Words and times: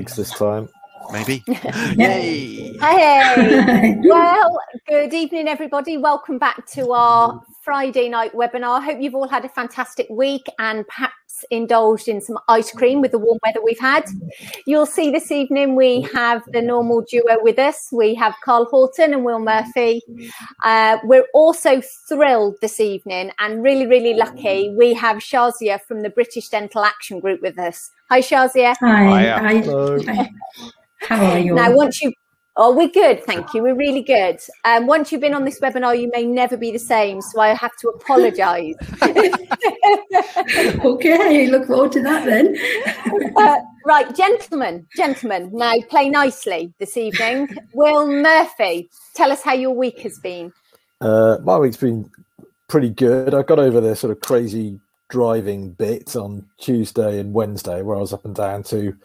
Any 0.00 0.04
wigs 0.04 0.16
this 0.16 0.30
time? 0.30 0.66
Maybe. 1.12 1.44
Yay! 1.98 2.72
Hey! 2.78 3.98
well, 4.04 4.58
good 4.88 5.12
evening, 5.12 5.46
everybody. 5.46 5.98
Welcome 5.98 6.38
back 6.38 6.66
to 6.68 6.92
our 6.92 7.42
Friday 7.60 8.08
night 8.08 8.32
webinar. 8.32 8.82
Hope 8.82 8.98
you've 8.98 9.14
all 9.14 9.28
had 9.28 9.44
a 9.44 9.50
fantastic 9.50 10.06
week 10.08 10.46
and 10.58 10.88
perhaps 10.88 11.12
indulged 11.50 12.08
in 12.08 12.20
some 12.20 12.38
ice 12.48 12.70
cream 12.72 13.00
with 13.00 13.12
the 13.12 13.18
warm 13.18 13.38
weather 13.44 13.60
we've 13.62 13.78
had. 13.78 14.04
You'll 14.66 14.86
see 14.86 15.10
this 15.10 15.30
evening 15.30 15.76
we 15.76 16.02
have 16.14 16.42
the 16.52 16.62
normal 16.62 17.02
duo 17.02 17.38
with 17.42 17.58
us. 17.58 17.88
We 17.92 18.14
have 18.14 18.34
Carl 18.44 18.66
Horton 18.66 19.14
and 19.14 19.24
Will 19.24 19.40
Murphy. 19.40 20.02
Uh, 20.64 20.98
we're 21.04 21.26
also 21.34 21.80
thrilled 22.08 22.56
this 22.60 22.80
evening 22.80 23.32
and 23.38 23.62
really, 23.62 23.86
really 23.86 24.14
lucky. 24.14 24.74
We 24.76 24.94
have 24.94 25.18
Shazia 25.18 25.80
from 25.82 26.02
the 26.02 26.10
British 26.10 26.48
Dental 26.48 26.84
Action 26.84 27.20
Group 27.20 27.42
with 27.42 27.58
us. 27.58 27.90
Hi, 28.10 28.20
Shazia. 28.20 28.76
Hi. 28.80 29.28
Hi. 29.28 29.60
Hi. 29.60 30.30
How 31.02 31.24
are 31.24 31.38
you? 31.38 31.54
Now, 31.54 31.74
once 31.74 32.02
you 32.02 32.12
Oh, 32.56 32.74
we're 32.74 32.88
good, 32.88 33.24
thank 33.24 33.54
you. 33.54 33.62
We're 33.62 33.76
really 33.76 34.02
good. 34.02 34.38
Um, 34.64 34.86
once 34.86 35.12
you've 35.12 35.20
been 35.20 35.34
on 35.34 35.44
this 35.44 35.60
webinar, 35.60 35.98
you 35.98 36.10
may 36.12 36.24
never 36.24 36.56
be 36.56 36.72
the 36.72 36.78
same, 36.78 37.22
so 37.22 37.40
I 37.40 37.54
have 37.54 37.76
to 37.76 37.88
apologise. 37.88 38.74
okay, 40.84 41.46
look 41.46 41.66
forward 41.66 41.92
to 41.92 42.02
that 42.02 42.24
then. 42.24 42.56
uh, 43.36 43.56
right, 43.86 44.14
gentlemen, 44.14 44.86
gentlemen. 44.96 45.50
Now 45.52 45.74
play 45.88 46.08
nicely 46.08 46.72
this 46.80 46.96
evening. 46.96 47.48
Will 47.72 48.08
Murphy, 48.08 48.90
tell 49.14 49.30
us 49.30 49.42
how 49.42 49.54
your 49.54 49.70
week 49.70 50.00
has 50.00 50.18
been. 50.18 50.52
Uh, 51.00 51.38
my 51.44 51.56
week's 51.56 51.76
been 51.76 52.10
pretty 52.68 52.90
good. 52.90 53.32
I 53.32 53.42
got 53.42 53.58
over 53.58 53.80
the 53.80 53.94
sort 53.94 54.10
of 54.10 54.20
crazy 54.20 54.80
driving 55.08 55.70
bit 55.70 56.16
on 56.16 56.46
Tuesday 56.58 57.20
and 57.20 57.32
Wednesday, 57.32 57.82
where 57.82 57.96
I 57.96 58.00
was 58.00 58.12
up 58.12 58.24
and 58.24 58.34
down 58.34 58.64
to 58.64 58.96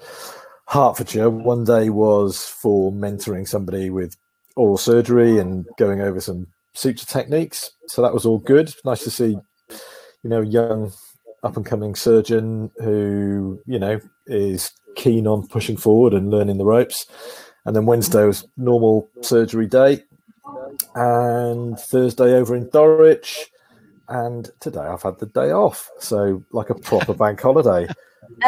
Hertfordshire. 0.68 1.30
One 1.30 1.64
day 1.64 1.90
was 1.90 2.46
for 2.46 2.92
mentoring 2.92 3.48
somebody 3.48 3.90
with 3.90 4.16
oral 4.56 4.78
surgery 4.78 5.38
and 5.38 5.66
going 5.78 6.02
over 6.02 6.20
some 6.20 6.48
suture 6.74 7.06
techniques. 7.06 7.72
So 7.88 8.02
that 8.02 8.14
was 8.14 8.26
all 8.26 8.40
good. 8.40 8.74
Nice 8.84 9.04
to 9.04 9.12
see, 9.12 9.38
you 10.24 10.30
know, 10.30 10.42
young 10.42 10.92
up 11.44 11.56
and 11.56 11.66
coming 11.66 11.96
surgeon 11.96 12.72
who, 12.78 13.62
you 13.66 13.78
know, 13.78 14.00
is 14.28 14.72
keen 14.96 15.28
on 15.28 15.48
pushing 15.48 15.78
forward 15.78 16.14
and 16.14 16.32
learning 16.32 16.58
the 16.58 16.66
ropes. 16.66 17.06
And 17.66 17.76
then 17.76 17.86
Wednesday 17.86 18.26
was 18.26 18.48
normal 18.58 19.10
surgery 19.22 19.68
day. 19.68 20.04
And 20.96 21.80
Thursday 21.80 22.34
over 22.34 22.56
in 22.56 22.70
Dorwich. 22.70 23.48
And 24.08 24.50
today 24.60 24.82
I've 24.82 25.04
had 25.04 25.20
the 25.20 25.26
day 25.26 25.52
off. 25.52 25.90
So 26.00 26.44
like 26.52 26.70
a 26.70 26.76
proper 26.76 27.14
bank 27.14 27.42
holiday. 27.42 27.88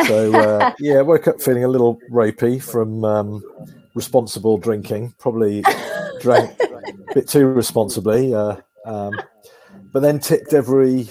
So 0.08 0.34
uh, 0.34 0.74
yeah, 0.80 1.02
woke 1.02 1.28
up 1.28 1.42
feeling 1.42 1.64
a 1.64 1.68
little 1.68 2.00
ropey 2.10 2.60
from 2.60 3.04
um, 3.04 3.44
responsible 3.96 4.58
drinking. 4.58 5.14
Probably 5.20 5.64
drank 6.22 6.60
a 6.62 7.14
bit 7.14 7.28
too 7.28 7.48
responsibly, 7.48 8.34
uh, 8.34 8.58
um, 8.86 9.20
but 9.92 10.02
then 10.02 10.20
ticked 10.20 10.54
every 10.54 11.10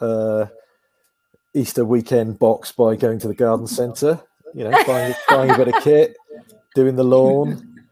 uh, 0.00 0.46
Easter 1.54 1.84
weekend 1.84 2.38
box 2.38 2.72
by 2.72 2.96
going 2.96 3.18
to 3.20 3.28
the 3.28 3.34
garden 3.34 3.66
centre. 3.66 4.20
You 4.54 4.64
know, 4.64 4.84
buying, 4.86 5.14
buying 5.28 5.50
a 5.50 5.56
bit 5.56 5.68
of 5.68 5.82
kit, 5.82 6.16
doing 6.74 6.94
the 6.96 7.04
lawn, 7.04 7.86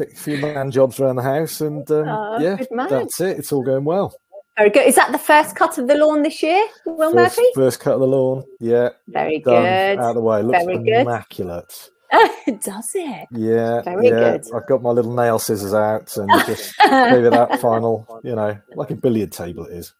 a 0.00 0.06
few 0.06 0.38
man 0.38 0.70
jobs 0.70 1.00
around 1.00 1.16
the 1.16 1.22
house, 1.22 1.60
and 1.60 1.88
um, 1.90 2.08
oh, 2.08 2.38
yeah, 2.40 2.58
that's 2.88 3.20
it. 3.20 3.38
It's 3.38 3.52
all 3.52 3.62
going 3.62 3.84
well. 3.84 4.14
Very 4.56 4.70
good. 4.70 4.86
Is 4.86 4.94
that 4.94 5.10
the 5.10 5.18
first 5.18 5.56
cut 5.56 5.78
of 5.78 5.88
the 5.88 5.96
lawn 5.96 6.22
this 6.22 6.42
year, 6.42 6.64
Will 6.86 7.12
first, 7.12 7.36
Murphy? 7.36 7.48
First 7.54 7.80
cut 7.80 7.94
of 7.94 8.00
the 8.00 8.06
lawn. 8.06 8.44
Yeah. 8.60 8.90
Very 9.08 9.40
Done. 9.40 9.62
good. 9.62 9.98
Out 9.98 10.10
of 10.10 10.14
the 10.14 10.20
way. 10.20 10.42
Looks 10.42 10.64
Very 10.64 11.00
immaculate. 11.00 11.90
Does 12.62 12.90
it? 12.94 13.28
Yeah. 13.32 13.82
Very 13.82 14.08
yeah. 14.08 14.38
good. 14.38 14.44
I've 14.54 14.66
got 14.68 14.82
my 14.82 14.90
little 14.90 15.14
nail 15.14 15.40
scissors 15.40 15.74
out 15.74 16.16
and 16.16 16.30
just 16.46 16.76
gave 16.78 17.24
it 17.24 17.30
that 17.30 17.60
final, 17.60 18.20
you 18.22 18.36
know, 18.36 18.56
like 18.76 18.90
a 18.90 18.94
billiard 18.94 19.32
table 19.32 19.66
it 19.66 19.76
is. 19.76 19.92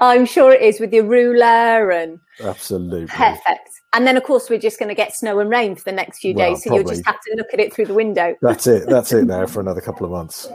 I'm 0.00 0.26
sure 0.26 0.52
it 0.52 0.60
is 0.60 0.80
with 0.80 0.92
your 0.92 1.04
ruler 1.04 1.90
and 1.90 2.18
absolutely 2.42 3.06
perfect. 3.06 3.70
And 3.94 4.06
then, 4.06 4.16
of 4.16 4.22
course, 4.22 4.50
we're 4.50 4.58
just 4.58 4.78
going 4.78 4.88
to 4.88 4.94
get 4.94 5.14
snow 5.14 5.38
and 5.38 5.50
rain 5.50 5.76
for 5.76 5.84
the 5.84 5.92
next 5.92 6.18
few 6.18 6.34
well, 6.34 6.50
days, 6.50 6.64
so 6.64 6.70
probably. 6.70 6.82
you'll 6.82 6.94
just 6.94 7.06
have 7.06 7.20
to 7.20 7.34
look 7.36 7.48
at 7.52 7.60
it 7.60 7.72
through 7.72 7.86
the 7.86 7.94
window. 7.94 8.34
That's 8.42 8.66
it. 8.66 8.88
That's 8.88 9.12
it 9.12 9.24
now 9.24 9.46
for 9.46 9.60
another 9.66 9.80
couple 9.80 10.06
of 10.06 10.12
months. 10.12 10.48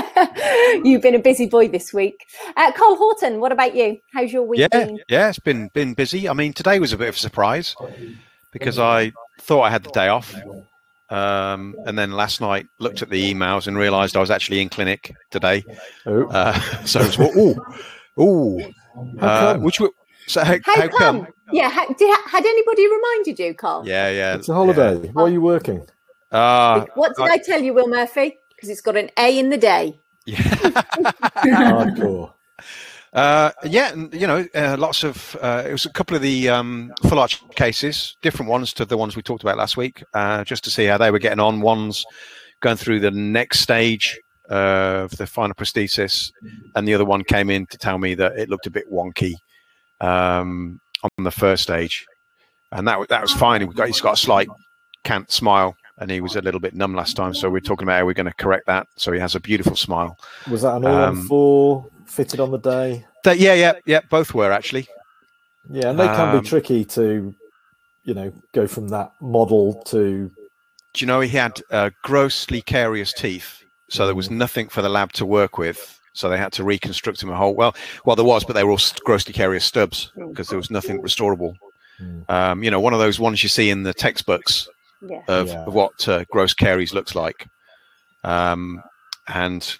You've 0.84 1.02
been 1.02 1.14
a 1.14 1.18
busy 1.18 1.46
boy 1.46 1.68
this 1.68 1.92
week. 1.92 2.24
Uh, 2.56 2.72
Carl 2.72 2.96
Horton, 2.96 3.40
what 3.40 3.52
about 3.52 3.74
you? 3.74 3.98
How's 4.12 4.32
your 4.32 4.42
week 4.42 4.60
yeah, 4.60 4.68
been? 4.68 5.00
Yeah, 5.08 5.28
it's 5.28 5.38
been 5.38 5.68
been 5.68 5.94
busy. 5.94 6.28
I 6.28 6.32
mean, 6.32 6.52
today 6.52 6.78
was 6.78 6.92
a 6.92 6.96
bit 6.96 7.08
of 7.08 7.16
a 7.16 7.18
surprise 7.18 7.74
because 8.52 8.78
I 8.78 9.12
thought 9.40 9.62
I 9.62 9.70
had 9.70 9.84
the 9.84 9.90
day 9.90 10.08
off. 10.08 10.34
Um, 11.10 11.76
and 11.84 11.98
then 11.98 12.12
last 12.12 12.40
night 12.40 12.66
looked 12.78 13.02
at 13.02 13.10
the 13.10 13.34
emails 13.34 13.66
and 13.66 13.76
realised 13.76 14.16
I 14.16 14.20
was 14.20 14.30
actually 14.30 14.62
in 14.62 14.70
clinic 14.70 15.14
today. 15.30 15.62
Oh. 16.06 16.26
Uh, 16.28 16.58
so 16.84 17.00
it 17.00 17.18
was, 17.18 17.36
ooh, 17.36 17.54
ooh, 18.18 18.72
uh, 19.20 19.58
which 19.58 19.78
were, 19.78 19.90
so 20.26 20.42
how, 20.42 20.56
how, 20.64 20.80
how 20.80 20.88
come? 20.88 21.24
come? 21.24 21.34
Yeah, 21.52 21.68
ha- 21.68 21.92
did, 21.98 22.18
had 22.26 22.46
anybody 22.46 22.90
reminded 22.90 23.38
you, 23.38 23.52
Carl? 23.52 23.86
Yeah, 23.86 24.08
yeah. 24.10 24.36
It's 24.36 24.48
a 24.48 24.54
holiday. 24.54 25.04
Yeah. 25.04 25.10
Why 25.12 25.24
are 25.24 25.28
you 25.28 25.42
working? 25.42 25.86
Uh, 26.30 26.86
what 26.94 27.14
did 27.14 27.28
I, 27.28 27.34
I 27.34 27.38
tell 27.38 27.60
you, 27.60 27.74
Will 27.74 27.88
Murphy? 27.88 28.38
Because 28.62 28.70
it's 28.70 28.80
got 28.80 28.96
an 28.96 29.10
A 29.18 29.36
in 29.40 29.50
the 29.50 29.56
day. 29.56 29.98
Yeah. 30.24 30.36
Hardcore. 30.38 32.32
Uh, 33.12 33.50
yeah, 33.64 33.92
you 34.12 34.24
know, 34.24 34.46
uh, 34.54 34.76
lots 34.78 35.02
of 35.02 35.36
uh, 35.42 35.64
it 35.66 35.72
was 35.72 35.84
a 35.84 35.90
couple 35.90 36.14
of 36.14 36.22
the 36.22 36.48
um, 36.48 36.92
full 37.08 37.18
arch 37.18 37.42
cases, 37.56 38.16
different 38.22 38.48
ones 38.48 38.72
to 38.74 38.84
the 38.84 38.96
ones 38.96 39.16
we 39.16 39.22
talked 39.22 39.42
about 39.42 39.58
last 39.58 39.76
week, 39.76 40.04
uh, 40.14 40.44
just 40.44 40.62
to 40.62 40.70
see 40.70 40.84
how 40.84 40.96
they 40.96 41.10
were 41.10 41.18
getting 41.18 41.40
on. 41.40 41.60
One's 41.60 42.06
going 42.60 42.76
through 42.76 43.00
the 43.00 43.10
next 43.10 43.58
stage 43.58 44.16
of 44.48 45.10
the 45.16 45.26
final 45.26 45.56
prosthesis, 45.56 46.30
and 46.76 46.86
the 46.86 46.94
other 46.94 47.04
one 47.04 47.24
came 47.24 47.50
in 47.50 47.66
to 47.66 47.76
tell 47.76 47.98
me 47.98 48.14
that 48.14 48.38
it 48.38 48.48
looked 48.48 48.68
a 48.68 48.70
bit 48.70 48.88
wonky. 48.92 49.34
Um, 50.00 50.80
on 51.02 51.24
the 51.24 51.32
first 51.32 51.64
stage, 51.64 52.06
and 52.70 52.86
that 52.86 53.08
that 53.08 53.22
was 53.22 53.32
fine. 53.32 53.66
Got, 53.66 53.88
he's 53.88 54.00
got 54.00 54.14
a 54.14 54.16
slight 54.16 54.48
cant 55.02 55.32
smile, 55.32 55.76
and 56.02 56.10
he 56.10 56.20
was 56.20 56.36
a 56.36 56.42
little 56.42 56.60
bit 56.60 56.74
numb 56.74 56.94
last 56.94 57.16
time. 57.16 57.34
So 57.34 57.48
we're 57.48 57.60
talking 57.60 57.84
about 57.84 57.98
how 57.98 58.06
we're 58.06 58.12
going 58.12 58.26
to 58.26 58.34
correct 58.34 58.66
that. 58.66 58.86
So 58.96 59.12
he 59.12 59.20
has 59.20 59.34
a 59.34 59.40
beautiful 59.40 59.76
smile. 59.76 60.18
Was 60.50 60.62
that 60.62 60.76
an 60.76 60.86
all 60.86 60.96
um, 60.96 61.26
four 61.26 61.86
fitted 62.06 62.40
on 62.40 62.50
the 62.50 62.58
day? 62.58 63.06
That, 63.24 63.38
yeah, 63.38 63.54
yeah, 63.54 63.74
yeah. 63.86 64.00
Both 64.10 64.34
were 64.34 64.52
actually. 64.52 64.86
Yeah, 65.70 65.90
and 65.90 65.98
they 65.98 66.06
can 66.06 66.34
um, 66.34 66.40
be 66.40 66.48
tricky 66.48 66.84
to, 66.86 67.34
you 68.04 68.14
know, 68.14 68.32
go 68.52 68.66
from 68.66 68.88
that 68.88 69.12
model 69.20 69.74
to. 69.86 70.30
Do 70.94 71.00
you 71.00 71.06
know 71.06 71.20
he 71.20 71.28
had 71.28 71.62
uh, 71.70 71.90
grossly 72.02 72.60
carious 72.60 73.12
teeth, 73.12 73.62
so 73.88 74.04
there 74.04 74.14
was 74.14 74.28
mm. 74.28 74.32
nothing 74.32 74.68
for 74.68 74.82
the 74.82 74.90
lab 74.90 75.12
to 75.12 75.24
work 75.24 75.56
with 75.56 75.98
so 76.14 76.28
they 76.28 76.36
had 76.36 76.52
to 76.52 76.64
reconstruct 76.64 77.22
him 77.22 77.30
a 77.30 77.36
whole. 77.36 77.54
Well, 77.54 77.74
well, 78.04 78.16
there 78.16 78.24
was, 78.24 78.44
but 78.44 78.52
they 78.52 78.64
were 78.64 78.72
all 78.72 78.80
grossly 79.04 79.32
carious 79.32 79.64
stubs 79.64 80.12
because 80.14 80.48
there 80.48 80.58
was 80.58 80.70
nothing 80.70 81.00
restorable. 81.00 81.56
Mm. 82.00 82.30
Um, 82.30 82.62
you 82.62 82.70
know, 82.70 82.80
one 82.80 82.92
of 82.92 82.98
those 82.98 83.18
ones 83.18 83.42
you 83.42 83.48
see 83.48 83.70
in 83.70 83.82
the 83.82 83.94
textbooks 83.94 84.68
yeah. 85.08 85.22
Of, 85.28 85.48
yeah. 85.48 85.64
what 85.66 86.08
uh, 86.08 86.24
gross 86.30 86.54
caries 86.54 86.94
looks 86.94 87.14
like. 87.14 87.46
Um, 88.24 88.82
and 89.28 89.78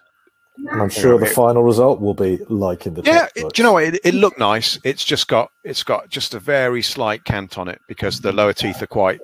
I'm 0.71 0.91
sure 0.91 1.19
the 1.19 1.27
final 1.27 1.63
result 1.63 2.01
will 2.01 2.15
be 2.15 2.39
like 2.49 2.87
in 2.87 2.95
the 2.95 3.03
yeah. 3.03 3.29
It, 3.35 3.53
do 3.53 3.63
you 3.63 3.65
know 3.65 3.73
what? 3.73 3.85
It, 3.85 4.01
it, 4.05 4.15
looked 4.15 4.39
nice. 4.39 4.79
It's 4.85 5.05
just 5.05 5.29
got 5.29 5.51
it's 5.65 5.83
got 5.83 6.09
just 6.09 6.35
a 6.35 6.39
very 6.39 6.83
slight 6.83 7.25
cant 7.25 7.59
on 7.59 7.69
it 7.69 7.81
because 7.89 8.21
the 8.21 8.33
lower 8.33 8.53
teeth 8.53 8.83
are 8.83 8.87
quite 8.87 9.21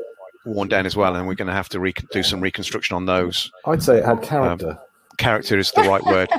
worn 0.47 0.69
down 0.69 0.87
as 0.87 0.97
well, 0.97 1.17
and 1.17 1.27
we're 1.27 1.35
going 1.35 1.49
to 1.49 1.55
have 1.55 1.69
to 1.71 1.81
re- 1.81 1.95
do 2.13 2.23
some 2.23 2.41
reconstruction 2.41 2.97
on 2.97 3.07
those. 3.07 3.51
I'd 3.67 3.83
say 3.83 3.99
it 3.99 4.05
had 4.05 4.23
character. 4.23 4.71
Um, 4.71 4.79
character 5.19 5.59
is 5.59 5.71
the 5.73 5.83
right 5.83 6.05
word. 6.05 6.31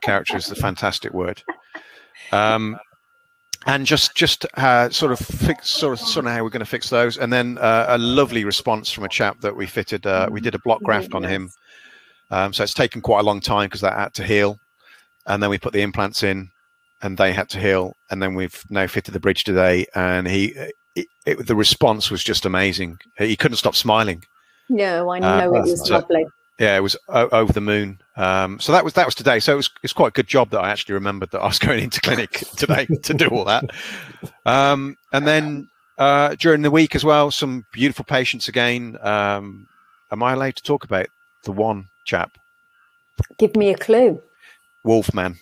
character 0.00 0.36
is 0.36 0.46
the 0.46 0.56
fantastic 0.56 1.12
word. 1.12 1.42
Um, 2.30 2.78
and 3.66 3.86
just 3.86 4.14
just 4.14 4.46
uh, 4.54 4.90
sort 4.90 5.12
of 5.12 5.18
fix 5.18 5.68
sort 5.68 5.94
of 5.94 6.06
sort 6.06 6.26
of 6.26 6.32
how 6.32 6.42
we're 6.42 6.50
going 6.50 6.60
to 6.60 6.66
fix 6.66 6.90
those, 6.90 7.18
and 7.18 7.32
then 7.32 7.58
uh, 7.58 7.86
a 7.88 7.98
lovely 7.98 8.44
response 8.44 8.90
from 8.90 9.04
a 9.04 9.08
chap 9.08 9.40
that 9.40 9.54
we 9.54 9.66
fitted. 9.66 10.06
Uh, 10.06 10.28
we 10.30 10.40
did 10.40 10.54
a 10.54 10.58
block 10.60 10.82
graft 10.82 11.14
on 11.14 11.22
him, 11.22 11.50
um, 12.30 12.52
so 12.52 12.62
it's 12.62 12.74
taken 12.74 13.00
quite 13.00 13.20
a 13.20 13.24
long 13.24 13.40
time 13.40 13.66
because 13.66 13.80
that 13.80 13.94
had 13.94 14.14
to 14.14 14.24
heal, 14.24 14.58
and 15.26 15.42
then 15.42 15.50
we 15.50 15.58
put 15.58 15.72
the 15.72 15.82
implants 15.82 16.22
in, 16.22 16.50
and 17.02 17.16
they 17.16 17.32
had 17.32 17.48
to 17.50 17.60
heal, 17.60 17.94
and 18.10 18.22
then 18.22 18.34
we've 18.34 18.64
now 18.70 18.86
fitted 18.86 19.14
the 19.14 19.20
bridge 19.20 19.44
today, 19.44 19.86
and 19.94 20.26
he 20.26 20.54
it, 20.94 21.06
it, 21.24 21.46
the 21.46 21.56
response 21.56 22.10
was 22.10 22.22
just 22.22 22.44
amazing. 22.44 22.98
He 23.18 23.36
couldn't 23.36 23.56
stop 23.56 23.74
smiling. 23.74 24.24
No, 24.68 25.10
I 25.10 25.18
know 25.18 25.54
it 25.54 25.62
was 25.62 25.86
so, 25.86 25.94
lovely 25.94 26.26
yeah, 26.62 26.76
it 26.76 26.80
was 26.80 26.96
o- 27.08 27.28
over 27.32 27.52
the 27.52 27.60
moon. 27.60 28.00
Um, 28.16 28.60
so 28.60 28.70
that 28.70 28.84
was 28.84 28.92
that 28.92 29.04
was 29.04 29.16
today. 29.16 29.40
So 29.40 29.54
it 29.54 29.56
was 29.56 29.70
it's 29.82 29.92
quite 29.92 30.08
a 30.08 30.12
good 30.12 30.28
job 30.28 30.50
that 30.50 30.60
I 30.60 30.70
actually 30.70 30.94
remembered 30.94 31.32
that 31.32 31.40
I 31.40 31.46
was 31.46 31.58
going 31.66 31.82
into 31.82 32.00
clinic 32.00 32.30
today 32.56 32.86
to 32.86 33.14
do 33.14 33.26
all 33.28 33.44
that. 33.46 33.64
Um, 34.46 34.96
and 35.12 35.26
then 35.26 35.68
uh, 35.98 36.36
during 36.38 36.62
the 36.62 36.70
week 36.70 36.94
as 36.94 37.04
well, 37.04 37.32
some 37.32 37.66
beautiful 37.72 38.04
patients 38.04 38.46
again. 38.46 38.96
Um, 39.00 39.66
am 40.12 40.22
I 40.22 40.34
allowed 40.34 40.54
to 40.54 40.62
talk 40.62 40.84
about 40.84 41.08
the 41.42 41.50
one 41.50 41.88
chap? 42.04 42.38
Give 43.38 43.56
me 43.56 43.70
a 43.70 43.76
clue. 43.76 44.22
Wolfman. 44.84 45.40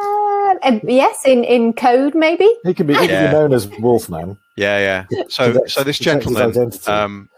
Uh, 0.00 0.78
yes, 0.84 1.26
in, 1.26 1.42
in 1.42 1.72
code 1.72 2.14
maybe. 2.14 2.48
He 2.62 2.74
could 2.74 2.86
be, 2.86 2.94
he 2.94 3.00
could 3.00 3.08
be 3.08 3.32
known 3.32 3.52
as 3.52 3.66
Wolfman. 3.80 4.38
Yeah, 4.56 5.04
yeah. 5.10 5.24
So 5.28 5.66
so 5.66 5.82
this 5.82 5.98
gentleman, 5.98 6.72
um, 6.86 7.28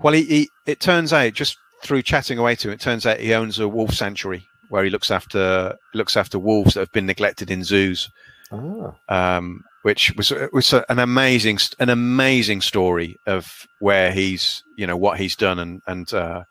Well, 0.00 0.12
he, 0.12 0.24
he, 0.24 0.50
it 0.66 0.80
turns 0.80 1.12
out 1.12 1.32
just 1.32 1.56
through 1.84 2.02
chatting 2.02 2.38
away 2.38 2.56
to 2.56 2.68
him, 2.68 2.74
it 2.74 2.80
turns 2.80 3.06
out 3.06 3.20
he 3.20 3.34
owns 3.34 3.58
a 3.58 3.68
wolf 3.68 3.92
sanctuary 3.92 4.48
where 4.68 4.82
he 4.82 4.90
looks 4.90 5.10
after 5.10 5.76
looks 5.92 6.16
after 6.16 6.38
wolves 6.38 6.74
that 6.74 6.80
have 6.80 6.92
been 6.92 7.06
neglected 7.06 7.50
in 7.50 7.62
zoos. 7.62 8.10
Oh. 8.50 8.94
Um, 9.08 9.64
which 9.82 10.12
was 10.16 10.32
was 10.52 10.72
an 10.72 10.98
amazing 10.98 11.58
an 11.78 11.90
amazing 11.90 12.62
story 12.62 13.18
of 13.26 13.68
where 13.80 14.12
he's 14.12 14.64
you 14.76 14.86
know 14.86 14.96
what 14.96 15.18
he's 15.18 15.36
done 15.36 15.58
and 15.58 15.82
and 15.86 16.12
uh, 16.14 16.42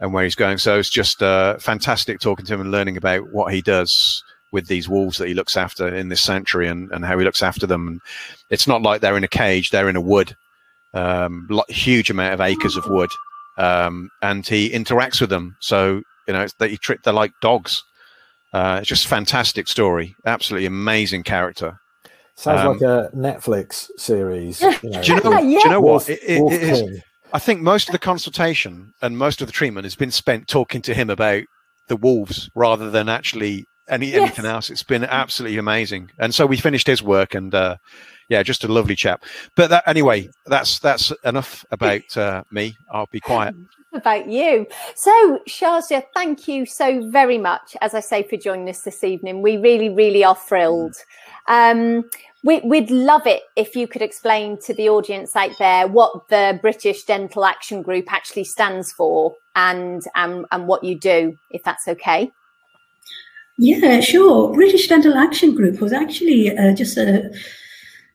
and 0.00 0.12
where 0.12 0.24
he's 0.24 0.34
going. 0.34 0.58
So 0.58 0.78
it's 0.78 0.90
just 0.90 1.22
uh, 1.22 1.56
fantastic 1.58 2.20
talking 2.20 2.44
to 2.46 2.54
him 2.54 2.60
and 2.60 2.70
learning 2.70 2.96
about 2.96 3.32
what 3.32 3.52
he 3.52 3.62
does 3.62 4.22
with 4.52 4.66
these 4.66 4.88
wolves 4.88 5.18
that 5.18 5.28
he 5.28 5.34
looks 5.34 5.56
after 5.56 5.92
in 5.92 6.10
this 6.10 6.20
sanctuary 6.20 6.68
and, 6.68 6.90
and 6.92 7.04
how 7.04 7.18
he 7.18 7.24
looks 7.24 7.42
after 7.42 7.66
them. 7.66 7.88
And 7.88 8.00
it's 8.50 8.68
not 8.68 8.82
like 8.82 9.00
they're 9.00 9.16
in 9.16 9.24
a 9.24 9.28
cage; 9.28 9.70
they're 9.70 9.88
in 9.88 9.96
a 9.96 10.00
wood, 10.00 10.36
um, 10.92 11.48
huge 11.68 12.10
amount 12.10 12.34
of 12.34 12.40
acres 12.40 12.76
of 12.76 12.86
wood, 12.86 13.10
um, 13.56 14.08
and 14.22 14.46
he 14.46 14.70
interacts 14.70 15.20
with 15.20 15.30
them. 15.30 15.56
So 15.60 16.02
you 16.26 16.34
know, 16.34 16.46
they 16.58 16.70
he 16.70 16.76
treat 16.76 17.02
they're 17.02 17.12
like 17.12 17.32
dogs. 17.40 17.82
Uh, 18.52 18.78
it's 18.80 18.88
just 18.88 19.06
a 19.06 19.08
fantastic 19.08 19.66
story, 19.66 20.14
absolutely 20.26 20.66
amazing 20.66 21.24
character. 21.24 21.76
Sounds 22.36 22.60
um, 22.60 22.72
like 22.72 22.82
a 22.82 23.10
Netflix 23.14 23.88
series. 23.96 24.60
You 24.82 24.90
know. 24.90 25.02
do 25.02 25.14
you 25.14 25.20
know? 25.20 25.30
yeah. 25.38 25.40
Do 25.40 25.50
you 25.50 25.70
know 25.70 25.80
what? 25.80 26.08
It, 26.08 26.20
it, 26.22 26.52
it 26.52 26.62
is, 26.62 27.02
I 27.32 27.38
think 27.38 27.62
most 27.62 27.88
of 27.88 27.92
the 27.92 27.98
consultation 27.98 28.92
and 29.02 29.18
most 29.18 29.40
of 29.40 29.48
the 29.48 29.52
treatment 29.52 29.84
has 29.84 29.96
been 29.96 30.12
spent 30.12 30.46
talking 30.46 30.82
to 30.82 30.94
him 30.94 31.10
about 31.10 31.42
the 31.88 31.96
wolves 31.96 32.48
rather 32.54 32.90
than 32.90 33.08
actually 33.08 33.64
any 33.88 34.08
yes. 34.08 34.16
anything 34.22 34.46
else. 34.46 34.70
It's 34.70 34.82
been 34.82 35.04
absolutely 35.04 35.58
amazing. 35.58 36.10
And 36.18 36.34
so 36.34 36.46
we 36.46 36.56
finished 36.56 36.86
his 36.86 37.02
work, 37.02 37.34
and 37.34 37.54
uh, 37.54 37.76
yeah, 38.28 38.42
just 38.42 38.64
a 38.64 38.68
lovely 38.68 38.96
chap. 38.96 39.24
But 39.54 39.70
that, 39.70 39.84
anyway, 39.86 40.28
that's 40.46 40.78
that's 40.78 41.12
enough 41.24 41.64
about 41.70 42.16
uh, 42.16 42.44
me. 42.50 42.76
I'll 42.90 43.08
be 43.10 43.20
quiet. 43.20 43.54
About 43.94 44.26
you. 44.26 44.66
So, 44.96 45.38
Shazia, 45.48 46.02
thank 46.14 46.48
you 46.48 46.66
so 46.66 47.08
very 47.10 47.38
much, 47.38 47.76
as 47.80 47.94
I 47.94 48.00
say, 48.00 48.24
for 48.24 48.36
joining 48.36 48.68
us 48.68 48.80
this 48.80 49.04
evening. 49.04 49.40
We 49.40 49.56
really, 49.56 49.88
really 49.88 50.24
are 50.24 50.34
thrilled. 50.34 50.96
Um, 51.46 52.10
we, 52.42 52.60
would 52.64 52.90
love 52.90 53.24
it 53.24 53.42
if 53.54 53.76
you 53.76 53.86
could 53.86 54.02
explain 54.02 54.58
to 54.62 54.74
the 54.74 54.88
audience 54.88 55.36
out 55.36 55.56
there 55.60 55.86
what 55.86 56.26
the 56.28 56.58
British 56.60 57.04
Dental 57.04 57.44
Action 57.44 57.82
Group 57.82 58.12
actually 58.12 58.42
stands 58.42 58.92
for 58.92 59.36
and 59.54 60.02
um, 60.16 60.44
and 60.50 60.66
what 60.66 60.82
you 60.82 60.98
do, 60.98 61.38
if 61.50 61.62
that's 61.62 61.86
okay. 61.86 62.32
Yeah, 63.58 64.00
sure. 64.00 64.52
British 64.52 64.88
Dental 64.88 65.14
Action 65.14 65.54
Group 65.54 65.80
was 65.80 65.92
actually 65.92 66.56
uh, 66.56 66.74
just 66.74 66.96
a, 66.96 67.30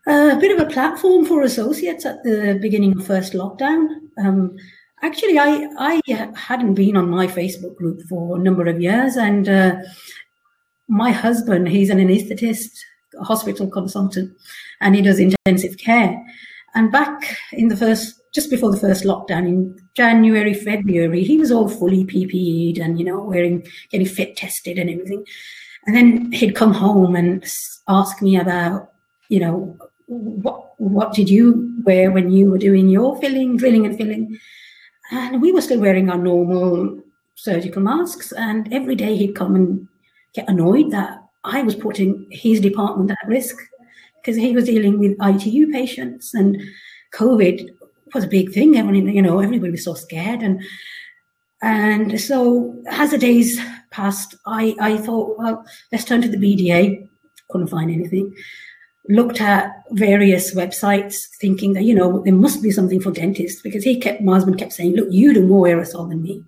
a, 0.06 0.36
bit 0.36 0.51
of 0.51 0.59
a 0.59 0.69
platform 0.69 1.25
for 1.25 1.44
associates 1.44 2.06
at 2.06 2.24
the 2.24 2.57
beginning 2.62 2.97
of 2.97 3.06
first 3.06 3.33
lockdown. 3.33 3.88
Um, 4.18 4.57
actually, 5.01 5.39
I, 5.39 5.69
I 5.77 6.01
hadn't 6.36 6.74
been 6.74 6.97
on 6.97 7.09
my 7.09 7.25
Facebook 7.27 7.77
group 7.77 8.01
for 8.09 8.36
a 8.36 8.39
number 8.39 8.65
of 8.68 8.81
years, 8.81 9.15
and 9.15 9.47
uh, 9.47 9.75
my 10.89 11.12
husband, 11.12 11.69
he's 11.69 11.89
an 11.89 12.00
anaesthetist, 12.00 12.71
hospital 13.21 13.69
consultant, 13.69 14.36
and 14.81 14.94
he 14.94 15.01
does 15.01 15.19
intensive 15.19 15.77
care. 15.77 16.21
And 16.75 16.92
back 16.92 17.38
in 17.51 17.68
the 17.68 17.77
first 17.77 18.19
just 18.33 18.50
before 18.50 18.71
the 18.71 18.80
first 18.80 19.04
lockdown 19.04 19.48
in 19.48 19.77
January, 19.95 20.54
February, 20.54 21.24
he 21.24 21.38
was 21.38 21.51
all 21.51 21.68
fully 21.68 22.06
PPE'd 22.06 22.77
and, 22.77 23.00
you 23.00 23.06
know, 23.06 23.19
wearing, 23.21 23.66
getting 23.89 24.07
fit 24.07 24.36
tested 24.36 24.77
and 24.77 24.89
everything. 24.89 25.25
And 25.86 25.95
then 25.95 26.31
he'd 26.31 26.56
come 26.56 26.74
home 26.74 27.16
and 27.16 27.44
ask 27.88 28.21
me 28.21 28.38
about, 28.38 28.92
you 29.30 29.39
know, 29.39 29.77
what 30.07 30.66
what 30.80 31.13
did 31.13 31.30
you 31.30 31.75
wear 31.83 32.12
when 32.12 32.31
you 32.31 32.50
were 32.50 32.57
doing 32.57 32.89
your 32.89 33.19
filling, 33.19 33.57
drilling 33.57 33.86
and 33.86 33.98
filling? 33.98 34.39
And 35.12 35.42
we 35.42 35.51
were 35.51 35.62
still 35.62 35.80
wearing 35.80 36.10
our 36.10 36.18
normal 36.18 37.01
surgical 37.36 37.81
masks. 37.81 38.31
And 38.31 38.72
every 38.74 38.95
day 38.95 39.15
he'd 39.15 39.36
come 39.36 39.56
and 39.56 39.88
get 40.33 40.50
annoyed 40.50 40.92
that 40.92 41.22
I 41.44 41.62
was 41.63 41.75
putting 41.75 42.27
his 42.31 42.62
department 42.62 43.12
at 43.12 43.27
risk 43.27 43.57
because 44.21 44.38
he 44.38 44.54
was 44.54 44.66
dealing 44.66 45.00
with 45.00 45.18
ITU 45.21 45.71
patients 45.71 46.33
and 46.33 46.62
COVID 47.13 47.69
was 48.13 48.24
a 48.24 48.27
big 48.27 48.51
thing. 48.51 48.77
Everyone, 48.77 49.07
you 49.13 49.21
know, 49.21 49.39
everybody 49.39 49.71
was 49.71 49.83
so 49.83 49.94
scared, 49.94 50.42
and 50.42 50.62
and 51.62 52.19
so 52.19 52.75
as 52.88 53.12
the 53.12 53.18
days 53.18 53.60
passed, 53.92 54.36
I 54.45 54.75
I 54.80 54.98
thought, 54.98 55.38
well, 55.38 55.66
let's 55.92 56.06
turn 56.06 56.21
to 56.21 56.30
the 56.30 56.38
BDA. 56.38 57.07
Couldn't 57.50 57.68
find 57.68 57.92
anything. 57.92 58.36
Looked 59.07 59.42
at 59.42 59.74
various 59.92 60.54
websites, 60.54 61.15
thinking 61.39 61.74
that 61.74 61.83
you 61.83 61.95
know 61.95 62.22
there 62.24 62.33
must 62.33 62.62
be 62.62 62.72
something 62.72 63.01
for 63.01 63.12
dentists 63.12 63.62
because 63.62 63.83
he 63.83 64.00
kept 64.00 64.22
my 64.22 64.33
husband 64.33 64.60
kept 64.60 64.74
saying, 64.74 64.95
look, 64.95 65.07
you 65.10 65.33
do 65.33 65.45
more 65.45 65.65
aerosol 65.65 66.10
than 66.10 66.22
me, 66.22 66.44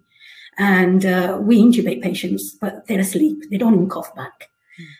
and 0.57 1.05
uh, 1.05 1.39
we 1.41 1.61
intubate 1.61 2.03
patients, 2.03 2.51
but 2.51 2.85
they're 2.87 2.99
asleep. 2.99 3.49
They 3.49 3.57
don't 3.57 3.73
even 3.73 3.89
cough 3.89 4.13
back. 4.15 4.50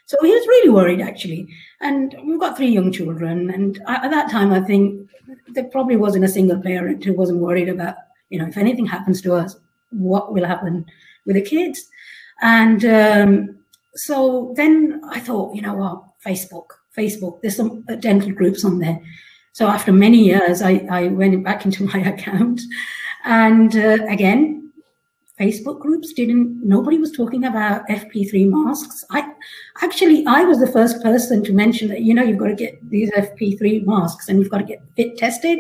So 0.06 0.18
he 0.21 0.29
was 0.29 0.47
really 0.47 0.69
worried, 0.69 1.01
actually. 1.01 1.47
And 1.79 2.15
we've 2.25 2.39
got 2.39 2.57
three 2.57 2.69
young 2.69 2.91
children. 2.91 3.50
And 3.50 3.81
at 3.88 4.12
that 4.12 4.29
time, 4.29 4.51
I 4.51 4.62
think 4.62 5.09
there 5.50 5.65
probably 5.65 5.95
wasn't 5.95 6.25
a 6.25 6.29
single 6.29 6.59
parent 6.59 7.03
who 7.03 7.13
wasn't 7.13 7.39
worried 7.39 7.69
about, 7.69 7.95
you 8.29 8.39
know, 8.39 8.47
if 8.47 8.57
anything 8.57 8.85
happens 8.85 9.21
to 9.21 9.33
us, 9.33 9.56
what 9.91 10.33
will 10.33 10.45
happen 10.45 10.85
with 11.25 11.35
the 11.35 11.41
kids? 11.41 11.88
And 12.41 12.83
um, 12.85 13.59
so 13.95 14.53
then 14.56 15.01
I 15.09 15.19
thought, 15.19 15.56
you 15.56 15.62
know 15.62 15.75
what, 15.75 16.03
Facebook, 16.25 16.67
Facebook, 16.97 17.41
there's 17.41 17.56
some 17.57 17.83
dental 18.00 18.31
groups 18.31 18.65
on 18.65 18.79
there. 18.79 19.00
So 19.53 19.67
after 19.67 19.91
many 19.91 20.19
years, 20.19 20.62
I, 20.62 20.85
I 20.89 21.07
went 21.07 21.44
back 21.44 21.65
into 21.65 21.83
my 21.94 22.00
account. 22.00 22.62
And 23.24 23.75
uh, 23.75 24.06
again, 24.09 24.61
Facebook 25.41 25.79
groups 25.79 26.13
didn't, 26.13 26.63
nobody 26.63 26.99
was 26.99 27.11
talking 27.11 27.45
about 27.45 27.88
FP3 27.88 28.47
masks. 28.47 29.03
I 29.09 29.27
actually, 29.81 30.23
I 30.27 30.43
was 30.43 30.59
the 30.59 30.71
first 30.71 31.01
person 31.01 31.43
to 31.45 31.51
mention 31.51 31.88
that, 31.88 32.01
you 32.01 32.13
know, 32.13 32.21
you've 32.21 32.38
got 32.38 32.48
to 32.48 32.55
get 32.55 32.77
these 32.89 33.10
FP3 33.12 33.86
masks 33.86 34.29
and 34.29 34.38
you've 34.38 34.51
got 34.51 34.60
to 34.60 34.63
get 34.63 34.83
fit 34.95 35.17
tested. 35.17 35.60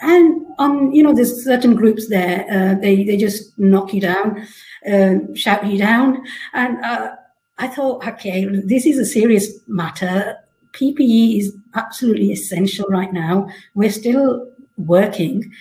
And 0.00 0.46
um, 0.58 0.92
you 0.92 1.02
know, 1.02 1.14
there's 1.14 1.44
certain 1.44 1.74
groups 1.74 2.08
there, 2.08 2.46
uh, 2.50 2.80
they, 2.80 3.04
they 3.04 3.16
just 3.16 3.58
knock 3.58 3.92
you 3.92 4.00
down, 4.00 4.46
uh, 4.88 5.34
shout 5.34 5.66
you 5.66 5.78
down. 5.78 6.24
And 6.52 6.84
uh, 6.84 7.12
I 7.58 7.68
thought, 7.68 8.06
okay, 8.06 8.44
this 8.44 8.86
is 8.86 8.98
a 8.98 9.04
serious 9.04 9.48
matter. 9.66 10.36
PPE 10.72 11.38
is 11.38 11.56
absolutely 11.74 12.32
essential 12.32 12.86
right 12.88 13.12
now. 13.12 13.48
We're 13.74 13.92
still 13.92 14.48
working 14.76 15.52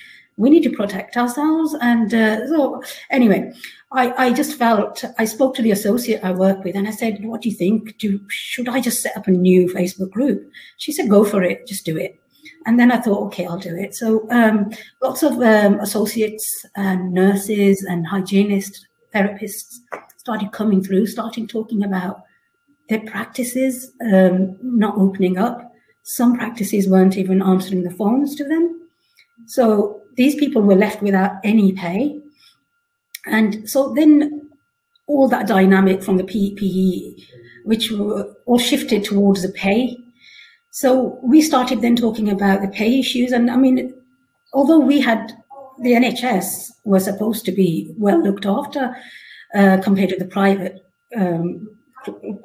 we 0.42 0.50
need 0.50 0.64
to 0.64 0.72
protect 0.72 1.16
ourselves. 1.18 1.76
And 1.82 2.14
uh, 2.14 2.48
so, 2.48 2.82
anyway, 3.12 3.54
I, 3.92 4.26
I 4.26 4.34
just 4.34 4.58
felt 4.58 5.06
I 5.20 5.26
spoke 5.26 5.54
to 5.56 5.62
the 5.62 5.72
associate 5.72 6.24
I 6.24 6.32
work 6.32 6.64
with, 6.64 6.76
and 6.76 6.88
I 6.88 6.92
said, 6.92 7.24
"What 7.24 7.42
do 7.42 7.50
you 7.50 7.56
think? 7.56 7.98
Do 8.00 8.20
should 8.28 8.68
I 8.68 8.82
just 8.82 9.02
set 9.02 9.16
up 9.16 9.28
a 9.28 9.32
new 9.32 9.68
Facebook 9.68 10.12
group?" 10.12 10.50
She 10.78 10.92
said, 10.92 11.10
"Go 11.10 11.24
for 11.24 11.44
it. 11.44 11.68
Just 11.68 11.86
do 11.86 11.96
it." 11.96 12.18
And 12.66 12.80
then 12.80 12.92
I 12.92 13.00
thought, 13.00 13.26
okay, 13.28 13.46
I'll 13.46 13.60
do 13.60 13.76
it. 13.76 13.96
So 13.96 14.28
um, 14.32 14.72
lots 15.02 15.24
of 15.24 15.34
um, 15.42 15.80
associates 15.80 16.66
and 16.76 17.12
nurses 17.12 17.84
and 17.84 18.06
hygienists, 18.06 18.86
therapists 19.14 19.80
started 20.18 20.52
coming 20.52 20.84
through, 20.84 21.08
starting 21.08 21.48
talking 21.48 21.84
about 21.84 22.24
their 22.90 23.02
practices 23.02 23.94
um, 24.14 24.58
not 24.62 24.98
opening 24.98 25.38
up. 25.38 25.72
Some 26.04 26.38
practices 26.38 26.90
weren't 26.90 27.18
even 27.18 27.42
answering 27.42 27.84
the 27.84 27.92
phones 27.92 28.36
to 28.36 28.44
them. 28.44 28.90
So 29.48 30.01
these 30.16 30.36
people 30.36 30.62
were 30.62 30.76
left 30.76 31.02
without 31.02 31.34
any 31.44 31.74
pay. 31.74 32.20
And 33.26 33.70
so 33.70 33.94
then 33.94 34.50
all 35.08 35.28
that 35.28 35.48
dynamic 35.48 36.04
from 36.04 36.18
the 36.18 36.24
PPE, 36.24 37.26
which 37.66 37.92
were 37.92 38.34
all 38.46 38.60
shifted 38.60 39.04
towards 39.04 39.42
the 39.42 39.50
pay. 39.50 39.98
So 40.72 41.20
we 41.22 41.42
started 41.42 41.82
then 41.82 41.96
talking 41.96 42.30
about 42.30 42.62
the 42.62 42.68
pay 42.70 43.00
issues. 43.00 43.32
And 43.32 43.52
I 43.52 43.58
mean, 43.58 43.94
although 44.54 44.80
we 44.80 45.02
had 45.02 45.34
the 45.82 45.94
NHS 45.94 46.72
was 46.84 47.06
supposed 47.06 47.46
to 47.46 47.52
be 47.52 47.94
well 47.98 48.22
looked 48.22 48.46
after 48.46 48.96
uh, 49.56 49.78
compared 49.84 50.10
to 50.10 50.18
the 50.18 50.26
private 50.26 50.86
um, 51.18 51.68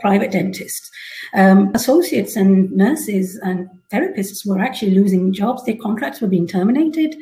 private 0.00 0.32
dentists, 0.32 0.90
um, 1.35 1.70
associates 1.75 2.37
and 2.37 2.70
nurses 2.73 3.37
and 3.42 3.68
therapists 3.90 4.46
were 4.46 4.58
actually 4.58 4.94
losing 4.94 5.32
jobs. 5.32 5.64
Their 5.64 5.76
contracts 5.76 6.20
were 6.20 6.28
being 6.28 6.46
terminated. 6.46 7.16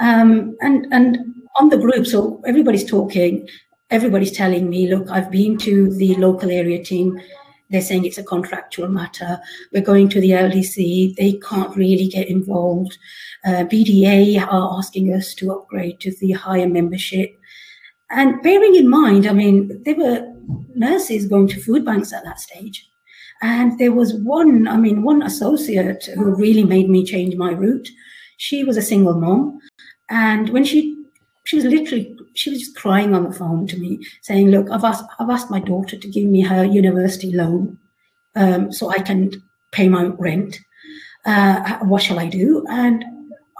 Um, 0.00 0.56
and 0.60 0.86
and 0.92 1.18
on 1.56 1.68
the 1.68 1.78
group, 1.78 2.06
so 2.06 2.42
everybody's 2.46 2.88
talking, 2.88 3.48
everybody's 3.90 4.32
telling 4.32 4.70
me, 4.70 4.92
look, 4.92 5.10
I've 5.10 5.30
been 5.30 5.58
to 5.58 5.92
the 5.94 6.14
local 6.16 6.50
area 6.50 6.82
team. 6.82 7.20
They're 7.70 7.80
saying 7.80 8.04
it's 8.04 8.18
a 8.18 8.22
contractual 8.22 8.88
matter. 8.88 9.40
We're 9.72 9.82
going 9.82 10.08
to 10.10 10.20
the 10.20 10.30
LDC. 10.30 11.16
They 11.16 11.34
can't 11.34 11.74
really 11.76 12.08
get 12.08 12.28
involved. 12.28 12.98
Uh, 13.44 13.64
BDA 13.64 14.40
are 14.46 14.78
asking 14.78 15.12
us 15.14 15.34
to 15.34 15.52
upgrade 15.52 16.00
to 16.00 16.14
the 16.20 16.32
higher 16.32 16.68
membership. 16.68 17.38
And 18.10 18.42
bearing 18.42 18.74
in 18.74 18.88
mind, 18.88 19.26
I 19.26 19.32
mean, 19.32 19.82
there 19.84 19.94
were 19.94 20.34
nurses 20.74 21.26
going 21.26 21.48
to 21.48 21.60
food 21.60 21.84
banks 21.84 22.12
at 22.12 22.24
that 22.24 22.40
stage. 22.40 22.88
And 23.40 23.78
there 23.78 23.92
was 23.92 24.14
one, 24.14 24.68
I 24.68 24.76
mean, 24.76 25.02
one 25.02 25.22
associate 25.22 26.04
who 26.14 26.34
really 26.34 26.64
made 26.64 26.88
me 26.88 27.04
change 27.04 27.34
my 27.36 27.52
route. 27.52 27.88
She 28.46 28.64
was 28.64 28.76
a 28.76 28.82
single 28.82 29.14
mom. 29.14 29.60
And 30.10 30.48
when 30.48 30.64
she 30.64 30.80
she 31.44 31.56
was 31.56 31.64
literally 31.64 32.16
she 32.34 32.50
was 32.50 32.58
just 32.58 32.76
crying 32.76 33.14
on 33.14 33.24
the 33.24 33.32
phone 33.32 33.66
to 33.66 33.76
me 33.76 33.98
saying 34.22 34.48
look 34.48 34.70
i've 34.70 34.84
asked 34.84 35.04
i've 35.18 35.28
asked 35.28 35.50
my 35.50 35.58
daughter 35.58 35.96
to 35.98 36.08
give 36.08 36.28
me 36.34 36.40
her 36.40 36.64
university 36.64 37.32
loan 37.32 37.76
um, 38.36 38.70
so 38.70 38.90
i 38.90 38.98
can 38.98 39.30
pay 39.72 39.88
my 39.88 40.04
rent. 40.26 40.60
Uh, 41.24 41.78
what 41.92 42.02
shall 42.02 42.18
i 42.18 42.28
do? 42.28 42.64
And 42.68 43.04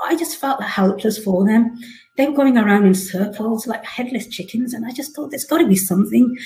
i 0.04 0.16
just 0.16 0.36
felt 0.36 0.62
helpless 0.62 1.18
for 1.24 1.44
them. 1.46 1.78
They 2.16 2.26
were 2.28 2.40
going 2.40 2.58
around 2.58 2.86
in 2.86 2.94
circles 2.94 3.66
like 3.66 3.84
headless 3.84 4.26
chickens 4.26 4.74
and 4.74 4.84
i 4.86 4.92
just 5.00 5.14
thought 5.14 5.30
there's 5.30 5.50
got 5.52 5.58
to 5.58 5.68
be 5.74 5.76
something. 5.90 6.36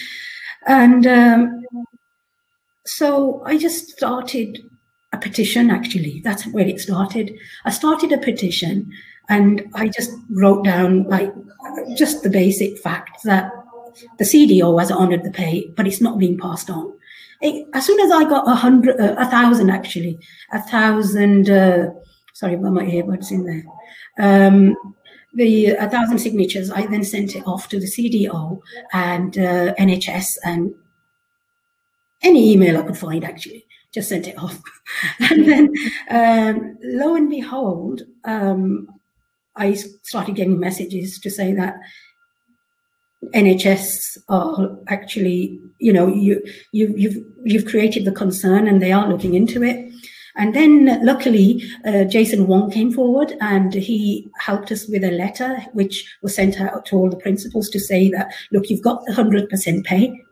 And 0.67 1.07
um, 1.07 1.65
so 2.85 3.43
i 3.47 3.57
just 3.67 3.91
started 3.91 4.59
a 5.17 5.21
petition 5.21 5.71
actually. 5.71 6.21
That's 6.21 6.47
where 6.47 6.67
it 6.67 6.81
started. 6.81 7.37
I 7.65 7.71
started 7.71 8.13
a 8.13 8.19
petition 8.19 8.93
and 9.29 9.63
I 9.75 9.89
just 9.89 10.13
wrote 10.31 10.65
down 10.65 11.05
like 11.05 11.33
just 11.97 12.23
the 12.23 12.31
basic 12.31 12.79
fact 12.79 13.23
that 13.25 13.51
the 14.19 14.25
CDO 14.25 14.79
has 14.79 14.91
honored 14.91 15.25
the 15.25 15.31
pay, 15.31 15.73
but 15.77 15.87
it's 15.87 16.01
not 16.01 16.19
being 16.19 16.39
passed 16.39 16.71
on. 16.71 16.93
It, 17.41 17.67
as 17.75 17.85
soon 17.87 18.01
as 18.01 18.11
I 18.11 18.25
got 18.25 18.49
a 18.49 18.55
hundred, 18.55 19.01
uh, 19.01 19.15
a 19.19 19.27
thousand 19.27 19.71
actually, 19.71 20.19
a 20.53 20.61
thousand, 20.63 21.51
uh, 21.51 21.91
sorry 22.35 22.55
about 22.55 22.73
my 22.73 22.85
earbuds 22.85 23.31
in 23.31 23.45
there, 23.45 23.65
um, 24.19 24.77
the 25.35 25.67
a 25.67 25.89
thousand 25.89 26.19
signatures, 26.19 26.71
I 26.71 26.87
then 26.87 27.05
sent 27.05 27.37
it 27.37 27.47
off 27.47 27.69
to 27.69 27.79
the 27.79 27.87
CDO 27.87 28.61
and 28.93 29.37
uh, 29.37 29.75
NHS 29.75 30.39
and 30.45 30.75
any 32.23 32.53
email 32.53 32.79
I 32.79 32.83
could 32.83 32.97
find 32.97 33.23
actually, 33.25 33.67
just 33.97 34.11
sent 34.11 34.29
it 34.29 34.39
off. 34.39 34.61
and 35.31 35.49
then 35.49 35.75
um, 36.11 36.79
lo 36.83 37.17
and 37.17 37.31
behold, 37.31 38.03
um, 38.25 38.87
I 39.57 39.73
started 40.03 40.37
getting 40.37 40.61
messages 40.61 41.19
to 41.21 41.31
say 41.31 41.55
that 41.55 41.77
NHS 43.35 44.19
are 44.29 44.79
actually, 44.89 45.59
you 45.81 45.95
know, 45.95 46.09
you, 46.09 46.43
you 46.73 46.95
you've 46.95 47.17
you've 47.45 47.67
created 47.67 48.05
the 48.05 48.13
concern 48.13 48.69
and 48.69 48.83
they 48.83 48.93
are 48.93 49.09
looking 49.09 49.35
into 49.35 49.63
it. 49.63 49.91
And 50.39 50.55
then 50.55 51.03
luckily, 51.03 51.63
uh, 51.87 52.05
Jason 52.05 52.47
Wong 52.47 52.71
came 52.71 52.93
forward 52.93 53.33
and 53.41 53.73
he 53.73 54.29
helped 54.39 54.71
us 54.71 54.87
with 54.87 55.03
a 55.05 55.11
letter 55.11 55.57
which 55.73 56.15
was 56.21 56.35
sent 56.35 56.61
out 56.61 56.85
to 56.87 56.97
all 56.97 57.09
the 57.09 57.17
principals 57.17 57.71
to 57.71 57.81
say 57.81 58.11
that, 58.11 58.35
look, 58.53 58.69
you've 58.69 58.83
got 58.83 59.03
the 59.07 59.15
100% 59.15 59.85
pay, 59.85 60.23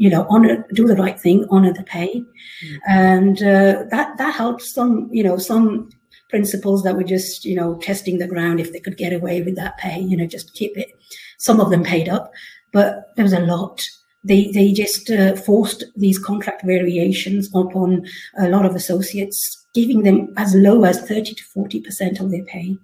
you 0.00 0.08
know, 0.08 0.26
honor, 0.30 0.66
do 0.72 0.86
the 0.86 0.96
right 0.96 1.20
thing, 1.20 1.46
honor 1.50 1.74
the 1.74 1.82
pay. 1.82 2.24
Mm-hmm. 2.64 2.76
And 2.88 3.42
uh, 3.42 3.84
that, 3.90 4.16
that 4.16 4.34
helps 4.34 4.72
some, 4.72 5.10
you 5.12 5.22
know, 5.22 5.36
some 5.36 5.90
principals 6.30 6.82
that 6.84 6.96
were 6.96 7.04
just, 7.04 7.44
you 7.44 7.54
know, 7.54 7.76
testing 7.76 8.16
the 8.16 8.26
ground 8.26 8.60
if 8.60 8.72
they 8.72 8.80
could 8.80 8.96
get 8.96 9.12
away 9.12 9.42
with 9.42 9.56
that 9.56 9.76
pay, 9.76 10.00
you 10.00 10.16
know, 10.16 10.26
just 10.26 10.54
keep 10.54 10.74
it. 10.78 10.88
Some 11.36 11.60
of 11.60 11.68
them 11.68 11.84
paid 11.84 12.08
up, 12.08 12.32
but 12.72 13.10
there 13.16 13.24
was 13.24 13.34
a 13.34 13.40
lot. 13.40 13.84
They 14.24 14.50
they 14.52 14.72
just 14.72 15.10
uh, 15.10 15.36
forced 15.36 15.84
these 15.96 16.18
contract 16.18 16.62
variations 16.64 17.48
upon 17.54 18.06
a 18.38 18.48
lot 18.48 18.64
of 18.66 18.74
associates, 18.74 19.66
giving 19.74 20.02
them 20.02 20.32
as 20.36 20.54
low 20.54 20.84
as 20.84 21.00
thirty 21.08 21.34
to 21.34 21.44
forty 21.44 21.80
percent 21.80 22.20
of 22.20 22.30
their 22.30 22.44
pay, 22.44 22.76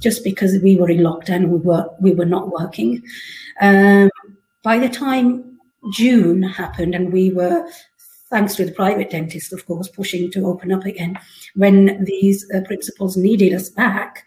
just 0.00 0.24
because 0.24 0.58
we 0.62 0.76
were 0.76 0.90
in 0.90 0.98
lockdown, 0.98 1.48
we 1.48 1.58
were 1.58 1.88
we 2.00 2.12
were 2.12 2.26
not 2.26 2.50
working. 2.50 3.02
Um, 3.62 4.10
by 4.62 4.78
the 4.78 4.90
time 4.90 5.53
June 5.92 6.42
happened 6.42 6.94
and 6.94 7.12
we 7.12 7.30
were 7.30 7.68
thanks 8.30 8.56
to 8.56 8.64
the 8.64 8.72
private 8.72 9.10
dentists, 9.10 9.52
of 9.52 9.64
course, 9.66 9.88
pushing 9.88 10.28
to 10.28 10.46
open 10.46 10.72
up 10.72 10.84
again, 10.84 11.16
when 11.54 12.02
these 12.04 12.44
uh, 12.52 12.60
principals 12.62 13.16
needed 13.16 13.52
us 13.52 13.68
back, 13.68 14.24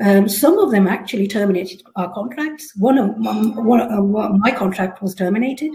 um, 0.00 0.28
some 0.28 0.56
of 0.58 0.70
them 0.70 0.86
actually 0.86 1.26
terminated 1.26 1.82
our 1.96 2.12
contracts. 2.12 2.72
One 2.76 2.96
of 2.98 3.10
one, 3.16 3.80
uh, 3.80 4.28
my 4.38 4.50
contract 4.50 5.02
was 5.02 5.14
terminated. 5.14 5.72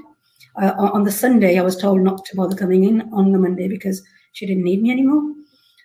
Uh, 0.62 0.74
on 0.78 1.04
the 1.04 1.12
Sunday, 1.12 1.58
I 1.58 1.62
was 1.62 1.78
told 1.78 2.02
not 2.02 2.24
to 2.26 2.36
bother 2.36 2.56
coming 2.56 2.86
in 2.86 3.10
on 3.14 3.34
the 3.34 3.40
Monday 3.40 3.68
because 3.68 4.02
she 4.32 4.46
didn't 4.46 4.64
need 4.64 4.82
me 4.82 4.92
anymore. 4.92 5.34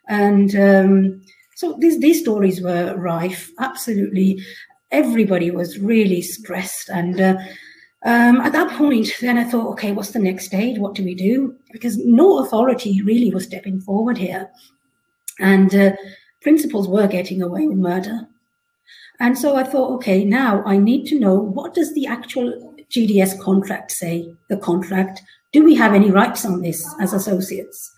And 0.09 0.55
um, 0.57 1.23
so 1.57 1.77
these 1.81 2.01
these 2.01 2.21
stories 2.21 2.61
were 2.61 2.95
rife. 2.97 3.51
Absolutely, 3.59 4.41
everybody 4.93 5.51
was 5.51 5.79
really 5.79 6.23
stressed 6.23 6.89
and. 6.89 7.21
Uh, 7.21 7.37
um, 8.05 8.41
at 8.43 8.53
that 8.53 8.71
point, 8.77 9.09
then 9.23 9.39
I 9.39 9.45
thought, 9.45 9.71
okay, 9.73 9.93
what's 9.93 10.11
the 10.11 10.19
next 10.19 10.45
stage? 10.45 10.79
What 10.79 10.95
do 10.95 11.03
we 11.03 11.15
do? 11.15 11.57
Because 11.73 11.97
no 11.97 12.45
authority 12.45 13.01
really 13.03 13.31
was 13.31 13.45
stepping 13.45 13.81
forward 13.81 14.19
here. 14.19 14.51
And 15.41 15.75
uh, 15.75 15.93
principals 16.43 16.87
were 16.87 17.07
getting 17.07 17.41
away 17.41 17.67
with 17.67 17.79
murder. 17.79 18.29
And 19.21 19.39
so 19.39 19.57
I 19.57 19.65
thought, 19.65 19.95
okay, 19.97 20.23
now 20.23 20.63
I 20.67 20.77
need 20.77 21.07
to 21.07 21.19
know 21.19 21.35
what 21.35 21.73
does 21.73 21.95
the 21.95 22.07
actual 22.07 22.75
GDS 22.91 23.41
contract 23.41 23.91
say, 23.91 24.35
the 24.51 24.59
contract? 24.59 25.23
Do 25.53 25.65
we 25.65 25.75
have 25.77 25.95
any 25.95 26.11
rights 26.11 26.45
on 26.45 26.61
this 26.61 26.87
as 27.01 27.15
associates? 27.15 27.94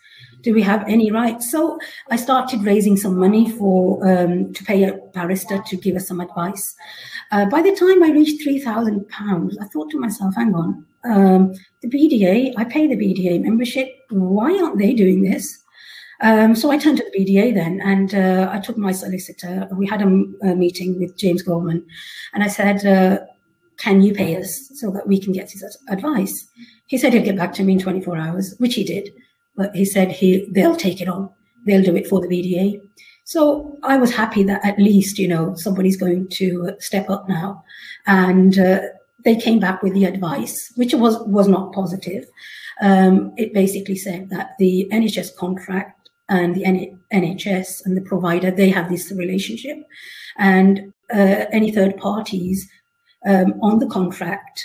Do 0.47 0.55
we 0.55 0.63
have 0.63 0.89
any 0.89 1.11
rights? 1.11 1.51
So 1.51 1.77
I 2.09 2.15
started 2.15 2.63
raising 2.63 2.97
some 2.97 3.19
money 3.19 3.51
for 3.51 3.99
um, 4.09 4.53
to 4.53 4.63
pay 4.63 4.85
a 4.85 4.93
barrister 5.13 5.61
to 5.61 5.77
give 5.77 5.97
us 5.97 6.07
some 6.07 6.21
advice. 6.21 6.63
Uh, 7.33 7.47
by 7.47 7.63
the 7.63 7.75
time 7.75 8.01
I 8.01 8.11
reached 8.11 8.45
three 8.45 8.61
thousand 8.61 9.09
pounds, 9.09 9.59
I 9.61 9.65
thought 9.65 9.91
to 9.91 9.99
myself, 9.99 10.37
"Hang 10.37 10.55
on, 10.55 10.87
um, 11.03 11.53
the 11.83 11.89
BDA. 11.89 12.55
I 12.57 12.63
pay 12.63 12.87
the 12.87 12.95
BDA 12.95 13.43
membership. 13.43 13.89
Why 14.11 14.57
aren't 14.63 14.79
they 14.79 14.95
doing 14.95 15.23
this?" 15.23 15.65
Um, 16.21 16.55
so 16.55 16.71
I 16.71 16.79
turned 16.79 16.99
to 16.99 17.05
the 17.11 17.19
BDA 17.19 17.53
then, 17.53 17.81
and 17.81 18.15
uh, 18.15 18.49
I 18.53 18.61
took 18.61 18.79
my 18.79 18.93
solicitor. 18.93 19.67
We 19.73 19.89
had 19.89 20.01
a, 20.01 20.07
meeting 20.55 21.01
with 21.01 21.19
James 21.19 21.43
Goldman, 21.43 21.85
and 22.35 22.45
I 22.45 22.47
said, 22.47 22.87
uh, 22.87 23.19
"Can 23.79 24.01
you 24.01 24.15
pay 24.15 24.37
us 24.37 24.71
so 24.75 24.93
that 24.93 25.09
we 25.09 25.19
can 25.19 25.33
get 25.33 25.51
his 25.51 25.65
advice?" 25.89 26.47
He 26.87 26.99
said 26.99 27.15
he'd 27.15 27.25
get 27.25 27.37
back 27.37 27.53
to 27.55 27.65
me 27.65 27.73
in 27.73 27.81
24 27.81 28.17
hours, 28.17 28.55
which 28.59 28.77
he 28.77 28.85
did. 28.85 29.13
But 29.57 29.75
he 29.75 29.85
said 29.85 30.13
he 30.13 30.47
they'll 30.51 30.77
take 30.77 31.01
it 31.01 31.09
on. 31.09 31.31
They'll 31.65 31.83
do 31.83 31.97
it 31.97 32.07
for 32.07 32.21
the 32.21 32.29
BDA. 32.29 32.81
So 33.25 33.77
I 33.83 33.97
was 33.97 34.15
happy 34.15 34.45
that 34.45 34.65
at 34.65 34.79
least, 34.79 35.19
you 35.19 35.27
know, 35.27 35.57
somebody's 35.57 35.97
going 35.97 36.29
to 36.29 36.77
step 36.79 37.11
up 37.11 37.29
now. 37.29 37.65
And 38.07 38.57
uh, 38.57 38.83
they 39.25 39.35
came 39.35 39.59
back 39.59 39.83
with 39.83 39.95
the 39.95 40.05
advice, 40.05 40.73
which 40.77 40.95
was, 40.95 41.19
was 41.27 41.49
not 41.49 41.73
positive. 41.73 42.25
Um, 42.81 43.33
it 43.37 43.53
basically 43.53 43.97
said 43.97 44.31
that 44.31 44.51
the 44.61 44.89
NHS 44.93 45.35
contract 45.35 46.09
and 46.29 46.55
the 46.55 46.63
NHS 47.13 47.85
and 47.85 47.97
the 47.97 48.03
provider, 48.03 48.53
they 48.53 48.71
have 48.71 48.89
this 48.89 49.11
relationship. 49.11 49.79
And 50.39 50.93
uh, 51.13 51.47
any 51.51 51.73
third 51.73 51.97
parties 51.97 52.69
um, 53.27 53.55
on 53.61 53.81
the 53.81 53.89
contract 53.89 54.65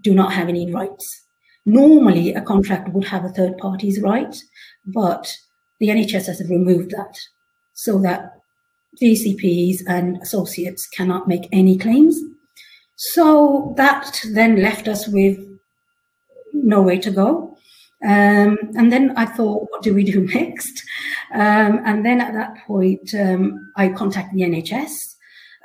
do 0.00 0.14
not 0.14 0.32
have 0.32 0.48
any 0.48 0.72
rights. 0.72 1.24
Normally, 1.68 2.32
a 2.32 2.40
contract 2.40 2.88
would 2.94 3.04
have 3.04 3.26
a 3.26 3.28
third 3.28 3.58
party's 3.58 4.00
right, 4.00 4.34
but 4.86 5.36
the 5.80 5.88
NHS 5.88 6.26
has 6.26 6.48
removed 6.48 6.92
that 6.92 7.18
so 7.74 7.98
that 7.98 8.40
DCPs 9.02 9.82
and 9.86 10.16
associates 10.22 10.88
cannot 10.88 11.28
make 11.28 11.46
any 11.52 11.76
claims. 11.76 12.18
So 12.96 13.74
that 13.76 14.18
then 14.32 14.62
left 14.62 14.88
us 14.88 15.06
with 15.08 15.38
no 16.54 16.80
way 16.80 16.98
to 17.00 17.10
go. 17.10 17.54
Um, 18.02 18.56
and 18.74 18.90
then 18.90 19.12
I 19.18 19.26
thought, 19.26 19.68
what 19.70 19.82
do 19.82 19.92
we 19.92 20.04
do 20.04 20.26
next? 20.34 20.82
Um, 21.34 21.82
and 21.84 22.02
then 22.02 22.22
at 22.22 22.32
that 22.32 22.66
point, 22.66 23.14
um, 23.14 23.72
I 23.76 23.90
contacted 23.90 24.38
the 24.38 24.44
NHS 24.44 25.16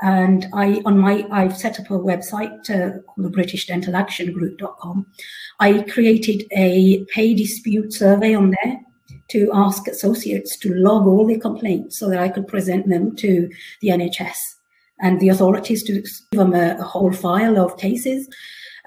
and 0.04 0.48
I 0.54 0.82
on 0.86 1.00
my 1.00 1.26
I've 1.32 1.58
set 1.58 1.80
up 1.80 1.90
a 1.90 1.98
website 1.98 2.70
uh, 2.70 3.02
called 3.04 3.26
the 3.26 3.30
British 3.30 3.66
Dental 3.66 3.96
Action 3.96 4.34
Group.com. 4.34 5.08
I 5.60 5.84
created 5.84 6.46
a 6.52 7.06
pay 7.06 7.34
dispute 7.34 7.94
survey 7.94 8.36
on 8.36 8.54
there 8.64 8.82
to 9.30 9.50
ask 9.54 9.88
associates 9.88 10.58
to 10.58 10.74
log 10.74 11.08
all 11.08 11.26
their 11.26 11.40
complaints 11.40 11.98
so 11.98 12.10
that 12.10 12.20
I 12.20 12.28
could 12.28 12.48
present 12.48 12.90
them 12.90 13.16
to 13.16 13.50
the 13.82 13.88
NHS 13.90 14.38
and 15.00 15.20
the 15.22 15.30
authorities 15.30 15.84
to 15.84 15.94
give 15.94 16.06
them 16.32 16.54
a, 16.54 16.76
a 16.78 16.84
whole 16.84 17.14
file 17.14 17.58
of 17.58 17.78
cases. 17.78 18.28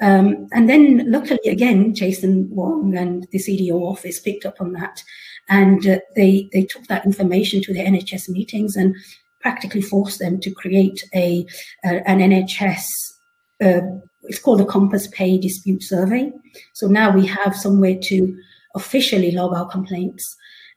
Um, 0.02 0.46
and 0.52 0.68
then, 0.68 1.10
luckily, 1.10 1.40
again, 1.46 1.94
Jason 1.94 2.54
Wong 2.54 2.94
and 2.94 3.26
the 3.30 3.38
CDO 3.38 3.80
office 3.80 4.20
picked 4.20 4.44
up 4.44 4.60
on 4.60 4.72
that, 4.72 5.02
and 5.48 5.86
uh, 5.86 6.00
they 6.14 6.50
they 6.52 6.64
took 6.64 6.86
that 6.88 7.06
information 7.06 7.62
to 7.62 7.72
the 7.72 7.80
NHS 7.80 8.28
meetings 8.28 8.76
and 8.76 8.94
practically 9.46 9.80
forced 9.80 10.18
them 10.18 10.40
to 10.40 10.50
create 10.50 10.98
a 11.14 11.46
uh, 11.84 12.00
an 12.12 12.18
NHS. 12.18 12.84
Uh, 13.64 13.82
it's 14.24 14.40
called 14.40 14.58
the 14.58 14.72
Compass 14.76 15.06
Pay 15.18 15.38
Dispute 15.38 15.84
Survey. 15.84 16.32
So 16.72 16.88
now 16.88 17.08
we 17.18 17.24
have 17.26 17.54
somewhere 17.54 17.96
to 18.10 18.16
officially 18.74 19.30
log 19.30 19.54
our 19.54 19.68
complaints. 19.76 20.24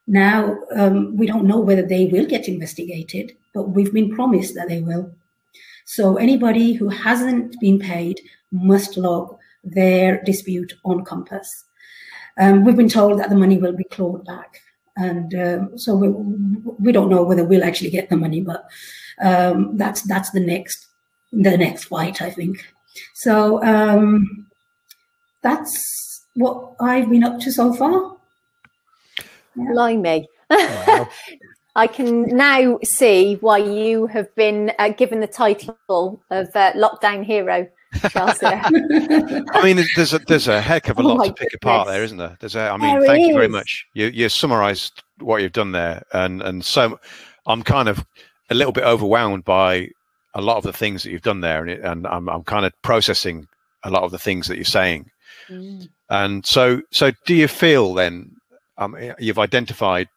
Now, 0.06 0.56
um, 0.76 1.18
we 1.18 1.26
don't 1.26 1.48
know 1.48 1.60
whether 1.60 1.82
they 1.82 2.06
will 2.14 2.28
get 2.28 2.48
investigated, 2.48 3.36
but 3.56 3.70
we've 3.74 3.92
been 4.00 4.14
promised 4.14 4.54
that 4.54 4.70
they 4.70 4.82
will. 4.82 5.12
So 5.86 6.18
anybody 6.18 6.74
who 6.74 6.90
hasn't 6.90 7.60
been 7.60 7.80
paid 7.80 8.22
must 8.52 8.98
log 8.98 9.36
their 9.64 10.22
dispute 10.24 10.74
on 10.86 11.06
Compass. 11.06 11.50
Um, 12.38 12.64
we've 12.64 12.82
been 12.84 12.98
told 13.00 13.20
that 13.20 13.30
the 13.30 13.42
money 13.44 13.58
will 13.58 13.76
be 13.84 13.96
clawed 13.96 14.26
back. 14.26 14.62
And 14.98 15.34
um, 15.36 15.78
so 15.78 15.96
we, 15.96 16.10
we 16.80 16.92
don't 16.92 17.10
know 17.10 17.24
whether 17.24 17.44
we'll 17.44 17.64
actually 17.64 17.90
get 17.90 18.10
the 18.10 18.18
money, 18.18 18.42
but 18.42 18.66
um, 19.22 19.78
that's 19.78 20.02
that's 20.04 20.32
the 20.32 20.40
next 20.40 20.88
the 21.32 21.58
next 21.58 21.86
fight, 21.86 22.22
I 22.22 22.30
think. 22.30 22.66
So 23.14 23.64
um, 23.64 24.48
that's 25.42 26.26
what 26.36 26.74
I've 26.80 27.10
been 27.10 27.24
up 27.24 27.40
to 27.42 27.52
so 27.52 27.74
far. 27.74 28.18
Yeah. 29.56 29.72
Blimey. 29.72 30.28
Wow. 30.50 31.10
I 31.76 31.88
can 31.88 32.24
now 32.36 32.80
see 32.84 33.36
why 33.36 33.60
you 33.60 34.08
have 34.08 34.34
been 34.36 34.72
uh, 34.80 34.90
given 34.90 35.20
the 35.20 35.28
title 35.28 35.78
of 35.88 36.48
uh, 36.56 36.74
lockdown 36.74 37.24
hero. 37.24 37.70
I 38.04 39.62
mean, 39.64 39.84
there's 39.96 40.14
a 40.14 40.20
there's 40.20 40.48
a 40.48 40.62
heck 40.62 40.90
of 40.90 41.00
a 41.00 41.02
oh 41.02 41.06
lot 41.06 41.26
to 41.26 41.34
pick 41.34 41.52
goodness. 41.52 41.56
apart 41.56 41.88
there, 41.88 42.04
isn't 42.04 42.18
there? 42.18 42.38
There's 42.40 42.56
a, 42.56 42.70
I 42.70 42.78
mean, 42.78 43.00
there 43.00 43.08
thank 43.08 43.28
you 43.28 43.34
very 43.34 43.48
much. 43.48 43.88
You 43.94 44.08
you 44.08 44.30
summarised 44.30 45.04
what 45.20 45.42
you've 45.42 45.54
done 45.54 45.72
there, 45.72 46.04
and 46.14 46.42
and 46.42 46.64
so 46.64 47.00
I'm 47.48 47.64
kind 47.64 47.90
of 47.90 48.06
a 48.50 48.56
little 48.56 48.74
bit 48.74 48.84
overwhelmed 48.84 49.44
by 49.44 49.90
a 50.36 50.42
lot 50.42 50.58
of 50.58 50.64
the 50.64 50.74
things 50.74 51.04
that 51.04 51.12
you've 51.12 51.24
done 51.24 51.42
there, 51.42 51.62
and, 51.62 51.72
it, 51.72 51.82
and 51.82 52.06
I'm 52.08 52.30
I'm 52.30 52.44
kind 52.44 52.66
of 52.66 52.74
processing 52.84 53.48
a 53.84 53.90
lot 53.90 54.04
of 54.04 54.12
the 54.12 54.20
things 54.20 54.48
that 54.48 54.56
you're 54.56 54.66
saying. 54.66 55.10
Mm. 55.50 55.90
And 56.10 56.46
so 56.46 56.82
so 56.92 57.12
do 57.26 57.34
you 57.34 57.48
feel 57.48 57.94
then 57.96 58.36
um, 58.78 58.96
you've 59.20 59.40
identified 59.40 60.10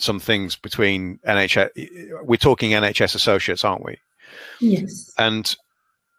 some 0.00 0.18
things 0.18 0.56
between 0.56 1.18
NHS. 1.26 2.24
We're 2.24 2.36
talking 2.36 2.70
NHS 2.70 3.14
associates, 3.14 3.64
aren't 3.64 3.84
we? 3.84 3.98
Yes. 4.60 5.12
And 5.18 5.54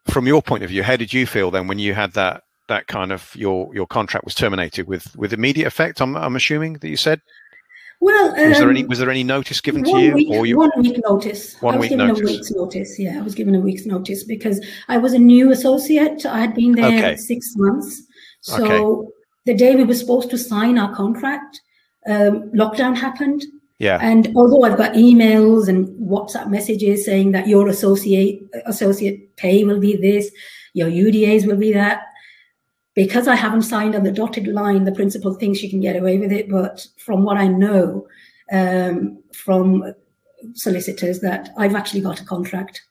from 0.05 0.27
your 0.27 0.41
point 0.41 0.63
of 0.63 0.69
view, 0.69 0.83
how 0.83 0.95
did 0.95 1.13
you 1.13 1.25
feel 1.25 1.51
then 1.51 1.67
when 1.67 1.79
you 1.79 1.93
had 1.93 2.13
that 2.13 2.43
that 2.67 2.87
kind 2.87 3.11
of 3.11 3.35
your 3.35 3.73
your 3.75 3.87
contract 3.87 4.25
was 4.25 4.35
terminated 4.35 4.87
with 4.87 5.15
with 5.15 5.33
immediate 5.33 5.67
effect? 5.67 6.01
I'm 6.01 6.15
I'm 6.15 6.35
assuming 6.35 6.73
that 6.73 6.89
you 6.89 6.97
said. 6.97 7.21
Well, 7.99 8.31
um, 8.31 8.49
was 8.49 8.57
there 8.57 8.69
any 8.71 8.81
um, 8.81 8.87
was 8.87 8.99
there 8.99 9.11
any 9.11 9.23
notice 9.23 9.61
given 9.61 9.83
to 9.83 9.99
you, 9.99 10.13
week, 10.13 10.29
or 10.31 10.45
you 10.47 10.57
one 10.57 10.71
week 10.77 10.99
notice? 11.05 11.55
One 11.61 11.75
I 11.75 11.77
was 11.77 11.83
week 11.83 11.89
given 11.91 12.07
notice. 12.07 12.21
a 12.21 12.33
week's 12.33 12.51
notice. 12.51 12.99
Yeah, 12.99 13.19
I 13.19 13.21
was 13.21 13.35
given 13.35 13.53
a 13.53 13.59
week's 13.59 13.85
notice 13.85 14.23
because 14.23 14.65
I 14.87 14.97
was 14.97 15.13
a 15.13 15.19
new 15.19 15.51
associate. 15.51 16.25
I 16.25 16.39
had 16.39 16.55
been 16.55 16.71
there 16.71 16.85
okay. 16.85 17.15
six 17.15 17.53
months. 17.55 18.01
So 18.41 18.65
okay. 18.65 19.11
the 19.45 19.53
day 19.53 19.75
we 19.75 19.83
were 19.83 19.93
supposed 19.93 20.31
to 20.31 20.37
sign 20.37 20.79
our 20.79 20.95
contract, 20.95 21.61
um, 22.07 22.49
lockdown 22.53 22.97
happened. 22.97 23.43
Yeah. 23.81 23.97
And 23.99 24.31
although 24.35 24.63
I've 24.63 24.77
got 24.77 24.93
emails 24.93 25.67
and 25.67 25.87
WhatsApp 25.99 26.51
messages 26.51 27.03
saying 27.03 27.31
that 27.31 27.47
your 27.47 27.67
associate 27.67 28.39
associate 28.67 29.35
pay 29.37 29.63
will 29.63 29.79
be 29.79 29.95
this, 29.95 30.29
your 30.73 30.87
UDAs 30.87 31.47
will 31.47 31.57
be 31.57 31.73
that, 31.73 32.03
because 32.93 33.27
I 33.27 33.33
haven't 33.33 33.63
signed 33.63 33.95
on 33.95 34.03
the 34.03 34.11
dotted 34.11 34.45
line, 34.45 34.83
the 34.83 34.91
principal 34.91 35.33
thinks 35.33 35.57
she 35.57 35.67
can 35.67 35.79
get 35.81 35.95
away 35.95 36.19
with 36.19 36.31
it. 36.31 36.47
But 36.47 36.85
from 36.99 37.23
what 37.23 37.37
I 37.37 37.47
know 37.47 38.07
um, 38.51 39.17
from 39.33 39.95
solicitors, 40.53 41.21
that 41.21 41.49
I've 41.57 41.73
actually 41.73 42.01
got 42.01 42.21
a 42.21 42.25
contract. 42.25 42.83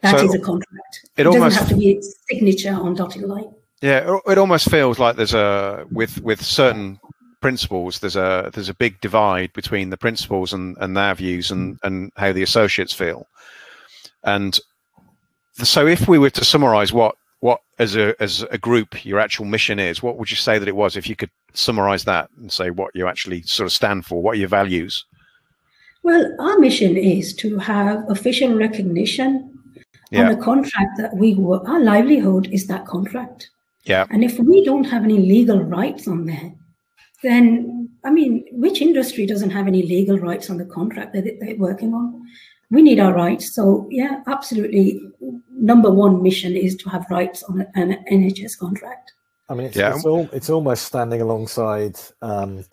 That 0.00 0.18
so 0.18 0.24
is 0.24 0.34
a 0.34 0.38
contract. 0.38 1.10
It, 1.18 1.26
it 1.26 1.30
doesn't 1.30 1.52
have 1.52 1.68
to 1.68 1.76
be 1.76 1.98
a 1.98 2.02
signature 2.30 2.72
on 2.72 2.94
dotted 2.94 3.24
line. 3.24 3.52
Yeah, 3.82 4.18
it 4.26 4.38
almost 4.38 4.70
feels 4.70 4.98
like 4.98 5.16
there's 5.16 5.34
a 5.34 5.84
with 5.90 6.22
with 6.22 6.42
certain 6.42 6.98
principals, 7.40 8.00
there's 8.00 8.16
a 8.16 8.50
there's 8.52 8.68
a 8.68 8.74
big 8.74 9.00
divide 9.00 9.52
between 9.52 9.90
the 9.90 9.96
principals 9.96 10.52
and, 10.52 10.76
and 10.80 10.96
their 10.96 11.14
views 11.14 11.50
and, 11.50 11.74
mm. 11.74 11.86
and 11.86 12.12
how 12.16 12.32
the 12.32 12.42
associates 12.42 12.92
feel. 12.92 13.26
And 14.24 14.58
so, 15.54 15.86
if 15.86 16.08
we 16.08 16.18
were 16.18 16.30
to 16.30 16.44
summarize 16.44 16.92
what 16.92 17.14
what 17.40 17.60
as 17.78 17.96
a 17.96 18.20
as 18.22 18.44
a 18.50 18.58
group 18.58 19.04
your 19.04 19.18
actual 19.18 19.44
mission 19.44 19.78
is, 19.78 20.02
what 20.02 20.16
would 20.18 20.30
you 20.30 20.36
say 20.36 20.58
that 20.58 20.68
it 20.68 20.76
was? 20.76 20.96
If 20.96 21.08
you 21.08 21.16
could 21.16 21.30
summarize 21.54 22.04
that 22.04 22.28
and 22.38 22.50
say 22.50 22.70
what 22.70 22.94
you 22.94 23.06
actually 23.06 23.42
sort 23.42 23.66
of 23.66 23.72
stand 23.72 24.06
for, 24.06 24.22
what 24.22 24.32
are 24.32 24.40
your 24.40 24.48
values? 24.48 25.04
Well, 26.02 26.34
our 26.38 26.58
mission 26.58 26.96
is 26.96 27.34
to 27.34 27.58
have 27.58 28.08
official 28.08 28.54
recognition 28.54 29.58
yeah. 30.10 30.22
on 30.22 30.36
the 30.36 30.42
contract 30.42 30.98
that 30.98 31.16
we 31.16 31.34
work. 31.34 31.68
Our 31.68 31.80
livelihood 31.80 32.48
is 32.52 32.66
that 32.68 32.86
contract. 32.86 33.50
Yeah. 33.84 34.06
And 34.10 34.24
if 34.24 34.38
we 34.38 34.64
don't 34.64 34.84
have 34.84 35.04
any 35.04 35.18
legal 35.18 35.62
rights 35.62 36.06
on 36.06 36.26
there, 36.26 36.52
then 37.22 37.88
I 38.04 38.10
mean, 38.10 38.44
which 38.52 38.80
industry 38.80 39.26
doesn't 39.26 39.50
have 39.50 39.66
any 39.66 39.82
legal 39.82 40.18
rights 40.18 40.48
on 40.48 40.58
the 40.58 40.64
contract 40.64 41.12
that 41.14 41.24
they're 41.40 41.56
working 41.56 41.92
on? 41.92 42.22
We 42.70 42.82
need 42.82 43.00
our 43.00 43.12
rights. 43.12 43.54
So 43.54 43.88
yeah, 43.90 44.22
absolutely. 44.26 45.00
Number 45.50 45.90
one 45.90 46.22
mission 46.22 46.56
is 46.56 46.76
to 46.76 46.88
have 46.90 47.06
rights 47.10 47.42
on 47.44 47.66
an 47.74 48.04
NHS 48.10 48.58
contract. 48.58 49.12
I 49.48 49.54
mean, 49.54 49.66
it's, 49.66 49.76
yeah. 49.76 49.94
it's, 49.94 50.04
all, 50.04 50.28
it's 50.32 50.50
almost 50.50 50.84
standing 50.84 51.20
alongside 51.20 51.98
um, 52.22 52.64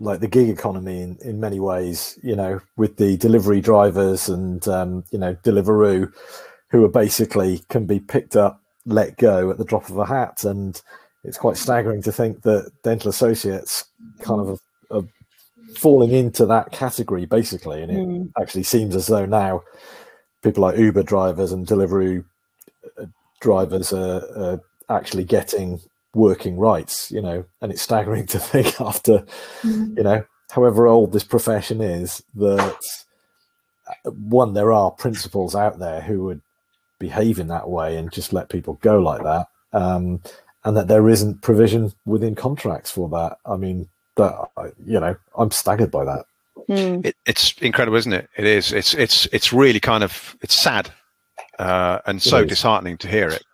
like 0.00 0.20
the 0.20 0.28
gig 0.28 0.48
economy 0.48 1.00
in, 1.00 1.18
in 1.22 1.40
many 1.40 1.60
ways, 1.60 2.18
you 2.22 2.36
know, 2.36 2.60
with 2.76 2.96
the 2.96 3.16
delivery 3.16 3.60
drivers 3.60 4.28
and, 4.28 4.66
um, 4.68 5.04
you 5.10 5.18
know, 5.18 5.34
Deliveroo, 5.44 6.12
who 6.70 6.84
are 6.84 6.88
basically 6.88 7.62
can 7.68 7.86
be 7.86 8.00
picked 8.00 8.36
up, 8.36 8.60
let 8.86 9.16
go 9.16 9.50
at 9.50 9.58
the 9.58 9.64
drop 9.64 9.88
of 9.88 9.98
a 9.98 10.06
hat. 10.06 10.44
And 10.44 10.80
it's 11.24 11.38
quite 11.38 11.56
staggering 11.56 12.02
to 12.02 12.12
think 12.12 12.42
that 12.42 12.70
dental 12.82 13.10
associates 13.10 13.84
kind 14.20 14.40
of 14.40 14.60
are, 14.90 14.98
are 14.98 15.04
falling 15.76 16.12
into 16.12 16.46
that 16.46 16.70
category 16.72 17.26
basically, 17.26 17.82
and 17.82 17.90
it 17.90 17.98
mm. 17.98 18.32
actually 18.40 18.62
seems 18.62 18.94
as 18.94 19.06
though 19.06 19.26
now 19.26 19.62
people 20.42 20.62
like 20.62 20.78
Uber 20.78 21.02
drivers 21.02 21.52
and 21.52 21.66
Deliveroo 21.66 22.24
uh, 23.00 23.06
drivers 23.40 23.92
are, 23.92 24.22
are 24.36 24.60
actually 24.88 25.24
getting 25.24 25.80
working 26.14 26.56
rights, 26.56 27.10
you 27.10 27.20
know, 27.20 27.44
and 27.60 27.72
it's 27.72 27.82
staggering 27.82 28.26
to 28.28 28.38
think 28.38 28.80
after, 28.80 29.24
mm. 29.62 29.96
you 29.96 30.04
know, 30.04 30.24
however 30.50 30.86
old 30.86 31.12
this 31.12 31.24
profession 31.24 31.80
is, 31.80 32.22
that 32.34 32.78
uh, 33.88 34.10
one, 34.10 34.54
there 34.54 34.72
are 34.72 34.90
principals 34.90 35.54
out 35.54 35.78
there 35.78 36.00
who 36.00 36.24
would 36.24 36.40
behave 36.98 37.38
in 37.38 37.48
that 37.48 37.68
way 37.68 37.96
and 37.96 38.12
just 38.12 38.32
let 38.32 38.48
people 38.48 38.74
go 38.74 39.00
like 39.00 39.22
that. 39.22 39.48
Um, 39.72 40.22
and 40.64 40.76
that 40.76 40.88
there 40.88 41.08
isn't 41.08 41.42
provision 41.42 41.92
within 42.06 42.34
contracts 42.34 42.90
for 42.90 43.08
that. 43.10 43.38
I 43.46 43.56
mean, 43.56 43.88
that 44.16 44.48
you 44.86 45.00
know, 45.00 45.16
I'm 45.36 45.50
staggered 45.50 45.90
by 45.90 46.04
that. 46.04 46.26
Mm. 46.68 47.06
It, 47.06 47.16
it's 47.26 47.52
incredible, 47.60 47.96
isn't 47.98 48.12
it? 48.12 48.28
It 48.36 48.46
is. 48.46 48.72
It's 48.72 48.94
it's 48.94 49.26
it's 49.32 49.52
really 49.52 49.80
kind 49.80 50.02
of 50.02 50.36
it's 50.40 50.54
sad 50.54 50.90
uh, 51.58 51.98
and 52.06 52.22
so 52.22 52.44
disheartening 52.44 52.96
to 52.98 53.08
hear 53.08 53.28
it. 53.28 53.44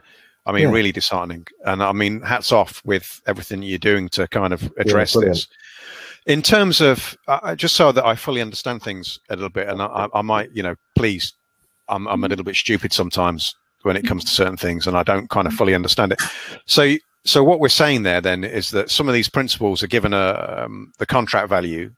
I 0.47 0.53
mean, 0.53 0.65
yeah. 0.65 0.71
really 0.71 0.93
disheartening. 0.93 1.47
And 1.67 1.83
I 1.83 1.93
mean, 1.93 2.23
hats 2.23 2.51
off 2.53 2.83
with 2.85 3.21
everything 3.27 3.63
you're 3.63 3.79
doing 3.79 4.09
to 4.11 4.27
kind 4.29 4.53
of 4.53 4.73
address 4.79 5.15
yeah, 5.15 5.29
this. 5.29 5.47
In 6.27 6.43
terms 6.43 6.81
of 6.81 7.17
uh, 7.29 7.55
just 7.55 7.77
so 7.77 7.93
that 7.93 8.05
I 8.05 8.15
fully 8.15 8.41
understand 8.41 8.83
things 8.83 9.19
a 9.29 9.37
little 9.37 9.51
bit, 9.51 9.69
and 9.69 9.83
I, 9.83 10.09
I 10.13 10.23
might, 10.23 10.51
you 10.53 10.63
know, 10.63 10.75
please, 10.95 11.33
I'm 11.89 12.07
I'm 12.09 12.25
a 12.25 12.29
little 12.29 12.45
bit 12.45 12.57
stupid 12.57 12.93
sometimes 12.93 13.55
when 13.83 13.97
it 13.97 14.07
comes 14.07 14.25
to 14.25 14.31
certain 14.31 14.57
things, 14.57 14.87
and 14.87 14.97
I 14.97 15.03
don't 15.03 15.31
kind 15.31 15.47
of 15.47 15.55
fully 15.55 15.75
understand 15.75 16.13
it. 16.13 16.21
So, 16.67 16.95
so 17.25 17.45
what 17.45 17.61
we're 17.61 17.69
saying 17.69 18.03
there 18.03 18.21
then 18.21 18.45
is 18.45 18.71
that 18.71 18.91
some 18.91 19.09
of 19.09 19.15
these 19.15 19.29
principals 19.29 19.83
are 19.83 19.89
given 19.89 20.13
a 20.13 20.65
um, 20.65 20.93
the 20.99 21.07
contract 21.07 21.49
value, 21.49 21.93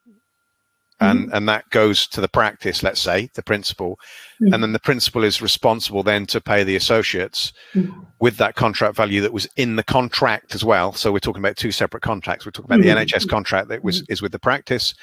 and 1.00 1.26
mm-hmm. 1.26 1.34
and 1.34 1.48
that 1.48 1.68
goes 1.70 2.06
to 2.08 2.20
the 2.20 2.28
practice. 2.28 2.82
Let's 2.82 3.00
say 3.00 3.30
the 3.34 3.42
principal, 3.42 3.98
mm-hmm. 4.40 4.52
and 4.54 4.62
then 4.62 4.72
the 4.72 4.78
principal 4.78 5.24
is 5.24 5.42
responsible 5.42 6.02
then 6.02 6.26
to 6.26 6.40
pay 6.40 6.64
the 6.64 6.76
associates 6.76 7.52
mm-hmm. 7.74 8.00
with 8.20 8.36
that 8.36 8.54
contract 8.54 8.96
value 8.96 9.20
that 9.20 9.32
was 9.32 9.48
in 9.56 9.76
the 9.76 9.84
contract 9.84 10.54
as 10.54 10.64
well. 10.64 10.92
So 10.92 11.12
we're 11.12 11.18
talking 11.18 11.42
about 11.42 11.56
two 11.56 11.72
separate 11.72 12.02
contracts. 12.02 12.46
We're 12.46 12.52
talking 12.52 12.72
about 12.72 12.82
the 12.82 12.90
mm-hmm. 12.90 13.14
NHS 13.14 13.28
contract 13.28 13.68
that 13.68 13.82
was 13.82 14.02
mm-hmm. 14.02 14.12
is 14.12 14.22
with 14.22 14.32
the 14.32 14.38
practice, 14.38 14.94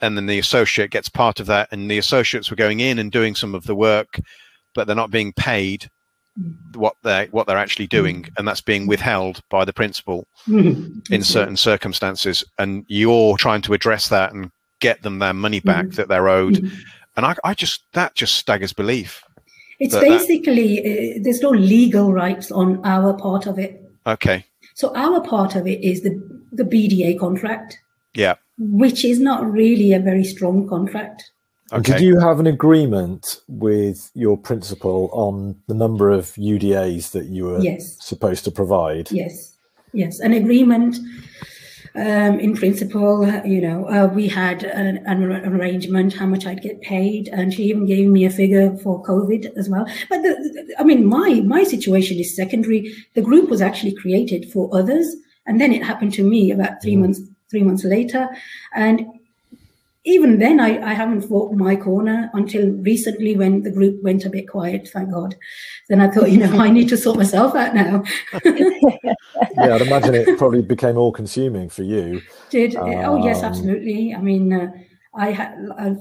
and 0.00 0.16
then 0.16 0.26
the 0.26 0.38
associate 0.38 0.90
gets 0.90 1.08
part 1.08 1.40
of 1.40 1.46
that, 1.46 1.68
and 1.72 1.90
the 1.90 1.98
associates 1.98 2.50
were 2.50 2.56
going 2.56 2.80
in 2.80 2.98
and 2.98 3.10
doing 3.10 3.34
some 3.34 3.54
of 3.54 3.64
the 3.64 3.74
work, 3.74 4.20
but 4.74 4.86
they're 4.86 4.96
not 4.96 5.10
being 5.10 5.32
paid 5.32 5.88
what 6.74 6.96
they 7.02 7.28
what 7.30 7.46
they're 7.46 7.56
actually 7.56 7.86
doing, 7.86 8.22
mm. 8.22 8.30
and 8.36 8.46
that's 8.46 8.60
being 8.60 8.86
withheld 8.86 9.40
by 9.48 9.64
the 9.64 9.72
principal 9.72 10.26
mm. 10.46 11.10
in 11.10 11.22
certain 11.22 11.56
circumstances. 11.56 12.44
And 12.58 12.84
you're 12.88 13.36
trying 13.36 13.62
to 13.62 13.74
address 13.74 14.08
that 14.08 14.32
and 14.32 14.50
get 14.80 15.02
them 15.02 15.18
their 15.18 15.34
money 15.34 15.60
back 15.60 15.86
mm. 15.86 15.94
that 15.96 16.08
they're 16.08 16.28
owed. 16.28 16.70
And 17.16 17.24
I, 17.24 17.34
I 17.44 17.54
just 17.54 17.84
that 17.92 18.14
just 18.14 18.36
staggers 18.36 18.72
belief. 18.72 19.24
It's 19.78 19.94
basically 19.94 20.80
that, 20.80 21.16
uh, 21.16 21.22
there's 21.22 21.42
no 21.42 21.50
legal 21.50 22.12
rights 22.12 22.50
on 22.50 22.84
our 22.84 23.12
part 23.12 23.46
of 23.46 23.58
it. 23.58 23.82
Okay. 24.06 24.44
So 24.74 24.94
our 24.94 25.20
part 25.20 25.54
of 25.54 25.66
it 25.66 25.82
is 25.82 26.02
the 26.02 26.20
the 26.52 26.64
BDA 26.64 27.18
contract. 27.18 27.78
Yeah. 28.14 28.34
Which 28.58 29.04
is 29.04 29.20
not 29.20 29.50
really 29.50 29.92
a 29.92 30.00
very 30.00 30.24
strong 30.24 30.68
contract. 30.68 31.30
Okay. 31.72 31.94
Did 31.94 32.00
you 32.00 32.20
have 32.20 32.38
an 32.38 32.46
agreement 32.46 33.40
with 33.48 34.10
your 34.14 34.36
principal 34.36 35.10
on 35.12 35.60
the 35.66 35.74
number 35.74 36.10
of 36.10 36.26
UDAs 36.34 37.10
that 37.10 37.26
you 37.26 37.44
were 37.44 37.60
yes. 37.60 37.96
supposed 38.00 38.44
to 38.44 38.52
provide? 38.52 39.10
Yes, 39.10 39.56
yes, 39.92 40.20
an 40.20 40.32
agreement. 40.32 40.98
Um, 41.96 42.38
in 42.38 42.54
principle, 42.54 43.26
you 43.46 43.60
know, 43.62 43.88
uh, 43.88 44.06
we 44.06 44.28
had 44.28 44.64
an, 44.64 44.98
an, 45.06 45.24
arrangement 45.24 46.12
how 46.12 46.26
much 46.26 46.44
I'd 46.44 46.60
get 46.60 46.82
paid, 46.82 47.28
and 47.28 47.54
she 47.54 47.64
even 47.64 47.86
gave 47.86 48.06
me 48.06 48.26
a 48.26 48.30
figure 48.30 48.76
for 48.76 49.02
COVID 49.02 49.56
as 49.56 49.70
well. 49.70 49.86
But 50.10 50.20
the, 50.20 50.34
the, 50.34 50.74
I 50.78 50.84
mean, 50.84 51.06
my 51.06 51.40
my 51.40 51.64
situation 51.64 52.18
is 52.18 52.36
secondary. 52.36 52.94
The 53.14 53.22
group 53.22 53.48
was 53.48 53.62
actually 53.62 53.94
created 53.94 54.52
for 54.52 54.68
others, 54.76 55.16
and 55.46 55.58
then 55.58 55.72
it 55.72 55.82
happened 55.82 56.12
to 56.14 56.22
me 56.22 56.50
about 56.50 56.82
3 56.82 56.94
mm. 56.94 56.98
months 56.98 57.20
three 57.50 57.62
months 57.62 57.84
later, 57.84 58.28
and 58.74 59.06
even 60.06 60.38
then, 60.38 60.60
I, 60.60 60.80
I 60.80 60.94
haven't 60.94 61.22
fought 61.22 61.52
my 61.54 61.74
corner 61.74 62.30
until 62.32 62.70
recently 62.70 63.36
when 63.36 63.64
the 63.64 63.72
group 63.72 64.00
went 64.04 64.24
a 64.24 64.30
bit 64.30 64.48
quiet, 64.48 64.88
thank 64.88 65.10
God. 65.10 65.34
Then 65.88 66.00
I 66.00 66.08
thought, 66.08 66.30
you 66.30 66.38
know, 66.38 66.58
I 66.60 66.70
need 66.70 66.88
to 66.90 66.96
sort 66.96 67.16
myself 67.16 67.56
out 67.56 67.74
now. 67.74 68.04
yeah, 68.44 69.74
I'd 69.74 69.82
imagine 69.82 70.14
it 70.14 70.38
probably 70.38 70.62
became 70.62 70.96
all 70.96 71.10
consuming 71.10 71.68
for 71.68 71.82
you. 71.82 72.22
Did 72.50 72.76
um, 72.76 72.88
oh 72.88 73.24
yes, 73.24 73.42
absolutely. 73.42 74.14
I 74.14 74.20
mean, 74.20 74.52
uh, 74.52 74.70
I 75.16 75.32
had 75.32 75.58
I, 75.76 75.96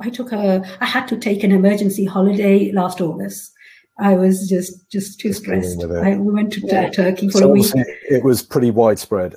I, 0.00 0.08
took 0.08 0.32
a 0.32 0.64
I 0.80 0.86
had 0.86 1.06
to 1.08 1.18
take 1.18 1.44
an 1.44 1.52
emergency 1.52 2.06
holiday 2.06 2.72
last 2.72 3.02
August. 3.02 3.52
I 3.98 4.14
was 4.14 4.48
just 4.48 4.88
just 4.90 5.20
too 5.20 5.34
stressed. 5.34 5.84
I, 5.84 6.16
we 6.16 6.32
went 6.32 6.50
to 6.54 6.60
yeah. 6.60 6.88
Turkey 6.88 7.28
for 7.28 7.38
so 7.38 7.50
a 7.50 7.52
week. 7.52 7.66
It 7.74 8.24
was 8.24 8.42
pretty 8.42 8.70
widespread. 8.70 9.34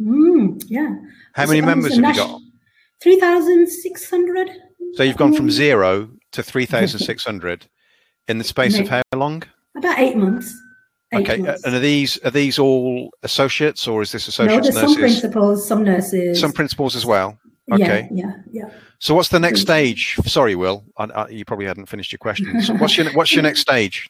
Mm, 0.00 0.64
yeah. 0.66 0.94
How 1.34 1.44
so 1.44 1.50
many 1.50 1.60
members 1.60 1.94
have 1.96 2.16
you 2.16 2.22
got? 2.22 2.40
3,600. 3.04 4.50
So 4.94 5.02
you've 5.02 5.18
gone 5.18 5.34
from 5.34 5.48
mm. 5.48 5.52
zero 5.52 6.10
to 6.32 6.42
3,600 6.42 7.66
in 8.28 8.38
the 8.38 8.44
space 8.44 8.78
of 8.78 8.88
how 8.88 9.02
long? 9.14 9.42
About 9.76 9.98
eight 9.98 10.16
months. 10.16 10.56
Eight 11.12 11.28
okay, 11.28 11.40
uh, 11.42 11.44
months. 11.44 11.64
and 11.64 11.74
are 11.74 11.80
these 11.80 12.18
are 12.24 12.30
these 12.30 12.58
all 12.58 13.10
associates, 13.22 13.86
or 13.86 14.00
is 14.00 14.10
this 14.10 14.26
associates? 14.26 14.68
No, 14.68 14.72
there's 14.72 14.92
some 14.92 14.98
principals, 14.98 15.68
some 15.68 15.84
nurses, 15.84 16.40
some 16.40 16.52
principals 16.52 16.96
as 16.96 17.04
well. 17.04 17.38
Okay, 17.70 18.08
yeah, 18.10 18.32
yeah. 18.50 18.64
yeah. 18.64 18.70
So 19.00 19.14
what's 19.14 19.28
the 19.28 19.38
next 19.38 19.60
stage? 19.60 20.16
Sorry, 20.24 20.54
Will, 20.54 20.82
I, 20.96 21.04
I, 21.04 21.28
you 21.28 21.44
probably 21.44 21.66
hadn't 21.66 21.86
finished 21.86 22.10
your 22.10 22.18
question. 22.18 22.62
So 22.62 22.74
what's 22.74 22.96
your 22.96 23.12
what's 23.12 23.34
your 23.34 23.42
next 23.48 23.60
stage? 23.60 24.08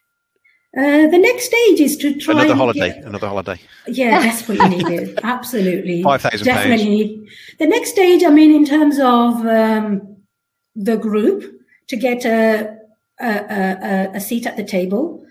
Uh, 0.77 1.07
the 1.09 1.19
next 1.19 1.47
stage 1.47 1.81
is 1.81 1.97
to 1.99 2.15
try 2.19 2.35
another 2.35 2.57
holiday. 2.57 2.95
Get, 2.95 3.05
another 3.05 3.29
holiday. 3.29 3.61
Yeah, 3.87 4.21
desperately 4.23 4.69
needed. 4.69 5.21
Absolutely, 5.23 6.03
five 6.03 6.23
thousand. 6.23 6.45
Definitely 6.45 6.89
need. 6.89 7.29
The 7.59 7.67
next 7.67 7.91
stage, 7.91 8.25
I 8.25 8.31
mean, 8.31 8.53
in 8.53 8.65
terms 8.65 8.99
of 8.99 9.47
um, 9.47 10.17
the 10.75 10.97
group, 10.97 11.45
to 11.89 11.97
get 11.97 12.25
a, 12.25 12.77
a, 13.21 13.27
a, 13.27 14.11
a 14.15 14.21
seat 14.21 14.47
at 14.47 14.57
the 14.57 14.65
table. 14.65 15.24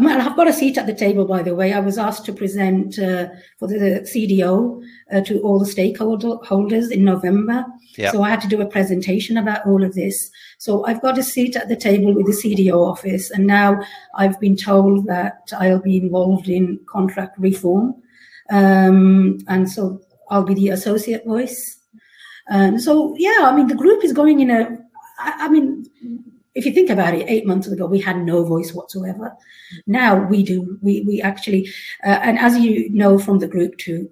Mean, 0.00 0.20
I've 0.20 0.36
got 0.36 0.48
a 0.48 0.52
seat 0.52 0.78
at 0.78 0.86
the 0.86 0.94
table, 0.94 1.26
by 1.26 1.42
the 1.42 1.54
way. 1.54 1.72
I 1.72 1.80
was 1.80 1.98
asked 1.98 2.24
to 2.26 2.32
present 2.32 2.98
uh, 2.98 3.28
for 3.58 3.68
the 3.68 4.00
CDO 4.02 4.82
uh, 5.12 5.20
to 5.22 5.40
all 5.40 5.58
the 5.58 5.66
stakeholders 5.66 6.90
in 6.90 7.04
November. 7.04 7.66
Yep. 7.96 8.12
So 8.12 8.22
I 8.22 8.30
had 8.30 8.40
to 8.40 8.48
do 8.48 8.62
a 8.62 8.66
presentation 8.66 9.36
about 9.36 9.66
all 9.66 9.84
of 9.84 9.94
this. 9.94 10.30
So 10.58 10.86
I've 10.86 11.02
got 11.02 11.18
a 11.18 11.22
seat 11.22 11.56
at 11.56 11.68
the 11.68 11.76
table 11.76 12.14
with 12.14 12.26
the 12.26 12.32
CDO 12.32 12.74
office, 12.74 13.30
and 13.30 13.46
now 13.46 13.82
I've 14.14 14.40
been 14.40 14.56
told 14.56 15.06
that 15.06 15.50
I'll 15.58 15.82
be 15.82 15.98
involved 15.98 16.48
in 16.48 16.80
contract 16.88 17.38
reform, 17.38 17.94
um, 18.50 19.38
and 19.48 19.70
so 19.70 20.00
I'll 20.30 20.44
be 20.44 20.54
the 20.54 20.70
associate 20.70 21.26
voice. 21.26 21.78
And 22.48 22.80
so 22.80 23.14
yeah, 23.18 23.40
I 23.40 23.54
mean 23.54 23.66
the 23.66 23.74
group 23.74 24.04
is 24.04 24.12
going 24.12 24.40
in 24.40 24.50
a. 24.50 24.78
I, 25.18 25.46
I 25.46 25.48
mean, 25.48 25.84
if 26.54 26.66
you 26.66 26.72
think 26.72 26.90
about 26.90 27.14
it, 27.14 27.28
eight 27.28 27.46
months 27.46 27.66
ago 27.66 27.86
we 27.86 28.00
had 28.00 28.24
no 28.24 28.44
voice 28.44 28.72
whatsoever. 28.72 29.34
Now 29.86 30.26
we 30.26 30.42
do. 30.42 30.78
We 30.82 31.02
we 31.02 31.22
actually, 31.22 31.68
uh, 32.04 32.18
and 32.22 32.38
as 32.38 32.58
you 32.58 32.90
know 32.90 33.18
from 33.18 33.38
the 33.38 33.48
group 33.48 33.78
too, 33.78 34.10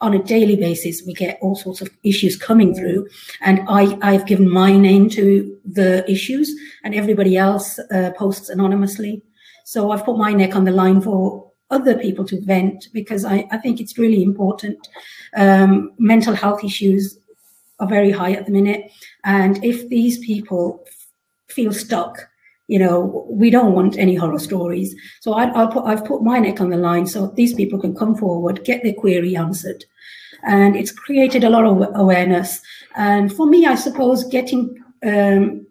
on 0.00 0.14
a 0.14 0.22
daily 0.22 0.56
basis, 0.56 1.02
we 1.06 1.14
get 1.14 1.38
all 1.40 1.54
sorts 1.54 1.80
of 1.80 1.88
issues 2.02 2.36
coming 2.36 2.74
through. 2.74 3.08
And 3.40 3.60
I, 3.68 3.96
I've 4.02 4.26
given 4.26 4.50
my 4.50 4.76
name 4.76 5.08
to 5.10 5.58
the 5.64 6.10
issues, 6.10 6.52
and 6.84 6.94
everybody 6.94 7.36
else 7.36 7.78
uh, 7.78 8.10
posts 8.16 8.48
anonymously. 8.48 9.22
So 9.64 9.92
I've 9.92 10.04
put 10.04 10.18
my 10.18 10.32
neck 10.32 10.56
on 10.56 10.64
the 10.64 10.72
line 10.72 11.00
for 11.00 11.50
other 11.70 11.96
people 11.96 12.24
to 12.26 12.40
vent 12.42 12.88
because 12.92 13.24
I, 13.24 13.46
I 13.50 13.58
think 13.58 13.80
it's 13.80 13.96
really 13.96 14.22
important. 14.22 14.76
Um, 15.34 15.92
mental 15.98 16.34
health 16.34 16.64
issues 16.64 17.18
are 17.78 17.88
very 17.88 18.10
high 18.10 18.32
at 18.32 18.44
the 18.44 18.52
minute. 18.52 18.90
And 19.24 19.64
if 19.64 19.88
these 19.88 20.18
people 20.18 20.84
feel 21.52 21.72
stuck, 21.72 22.28
you 22.68 22.78
know, 22.78 23.26
we 23.28 23.50
don't 23.50 23.74
want 23.74 23.98
any 23.98 24.14
horror 24.14 24.38
stories. 24.38 24.94
So 25.20 25.34
I, 25.34 25.46
will 25.46 25.68
put, 25.68 25.84
I've 25.84 26.04
put 26.04 26.22
my 26.22 26.38
neck 26.38 26.60
on 26.60 26.70
the 26.70 26.76
line 26.76 27.06
so 27.06 27.28
these 27.28 27.54
people 27.54 27.78
can 27.78 27.94
come 27.94 28.14
forward, 28.14 28.64
get 28.64 28.82
their 28.82 28.94
query 28.94 29.36
answered, 29.36 29.84
and 30.42 30.76
it's 30.76 30.92
created 30.92 31.44
a 31.44 31.50
lot 31.50 31.64
of 31.64 31.88
awareness. 31.94 32.60
And 32.96 33.34
for 33.34 33.46
me, 33.46 33.66
I 33.66 33.74
suppose 33.74 34.24
getting 34.24 34.82
um, 35.02 35.66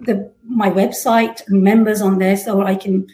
the 0.00 0.32
my 0.48 0.70
website 0.70 1.42
members 1.48 2.00
on 2.00 2.18
there 2.18 2.36
so 2.36 2.62
I 2.62 2.76
can 2.76 3.06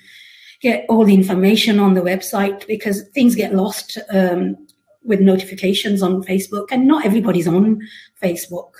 get 0.60 0.84
all 0.88 1.04
the 1.04 1.14
information 1.14 1.80
on 1.80 1.94
the 1.94 2.00
website 2.00 2.66
because 2.66 3.02
things 3.08 3.34
get 3.34 3.54
lost 3.54 3.98
um, 4.10 4.56
with 5.04 5.20
notifications 5.20 6.02
on 6.02 6.22
Facebook, 6.22 6.66
and 6.70 6.86
not 6.86 7.04
everybody's 7.04 7.48
on 7.48 7.80
Facebook. 8.22 8.70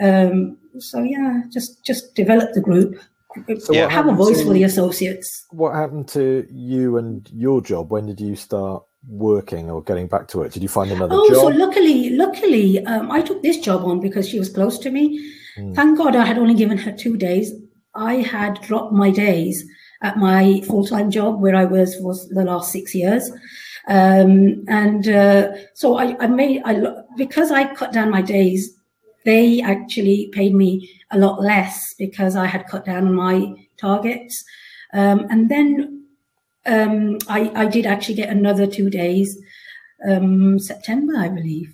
Um, 0.00 0.58
so 0.78 1.02
yeah, 1.02 1.42
just 1.50 1.84
just 1.84 2.14
develop 2.14 2.52
the 2.52 2.60
group. 2.60 3.00
So 3.60 3.72
yeah. 3.72 3.88
have 3.88 4.08
a 4.08 4.12
voice 4.12 4.38
to, 4.38 4.44
for 4.44 4.52
the 4.52 4.64
associates. 4.64 5.46
What 5.50 5.74
happened 5.74 6.08
to 6.08 6.46
you 6.50 6.98
and 6.98 7.28
your 7.32 7.62
job? 7.62 7.90
When 7.90 8.06
did 8.06 8.20
you 8.20 8.36
start 8.36 8.84
working 9.08 9.70
or 9.70 9.82
getting 9.82 10.06
back 10.06 10.28
to 10.28 10.42
it? 10.42 10.52
Did 10.52 10.62
you 10.62 10.68
find 10.68 10.90
another 10.90 11.14
job? 11.14 11.20
oh, 11.22 11.28
job? 11.28 11.36
so 11.36 11.46
luckily, 11.48 12.10
luckily, 12.10 12.84
um, 12.84 13.10
I 13.10 13.22
took 13.22 13.42
this 13.42 13.58
job 13.58 13.84
on 13.84 14.00
because 14.00 14.28
she 14.28 14.38
was 14.38 14.50
close 14.50 14.78
to 14.80 14.90
me. 14.90 15.34
Mm. 15.58 15.74
Thank 15.74 15.98
God 15.98 16.14
I 16.14 16.24
had 16.24 16.38
only 16.38 16.54
given 16.54 16.78
her 16.78 16.92
two 16.92 17.16
days. 17.16 17.52
I 17.94 18.16
had 18.16 18.60
dropped 18.62 18.92
my 18.92 19.10
days 19.10 19.64
at 20.02 20.18
my 20.18 20.60
full-time 20.66 21.10
job 21.10 21.40
where 21.40 21.54
I 21.54 21.64
was 21.64 21.94
for 21.96 22.14
the 22.30 22.44
last 22.44 22.72
six 22.72 22.94
years. 22.94 23.30
Um, 23.88 24.64
and 24.68 25.08
uh, 25.08 25.52
so 25.74 25.96
I, 25.96 26.16
I 26.20 26.26
made 26.26 26.62
I 26.64 26.82
because 27.16 27.50
I 27.50 27.72
cut 27.74 27.92
down 27.92 28.10
my 28.10 28.22
days. 28.22 28.76
They 29.24 29.60
actually 29.62 30.28
paid 30.32 30.54
me 30.54 30.90
a 31.10 31.18
lot 31.18 31.40
less 31.40 31.94
because 31.98 32.36
I 32.36 32.46
had 32.46 32.66
cut 32.66 32.84
down 32.84 33.06
on 33.06 33.14
my 33.14 33.54
targets. 33.76 34.44
Um, 34.92 35.26
and 35.30 35.50
then 35.50 36.06
um, 36.66 37.18
I, 37.28 37.50
I 37.54 37.66
did 37.66 37.86
actually 37.86 38.14
get 38.14 38.28
another 38.28 38.66
two 38.66 38.90
days, 38.90 39.38
um, 40.08 40.58
September, 40.58 41.14
I 41.16 41.28
believe. 41.28 41.72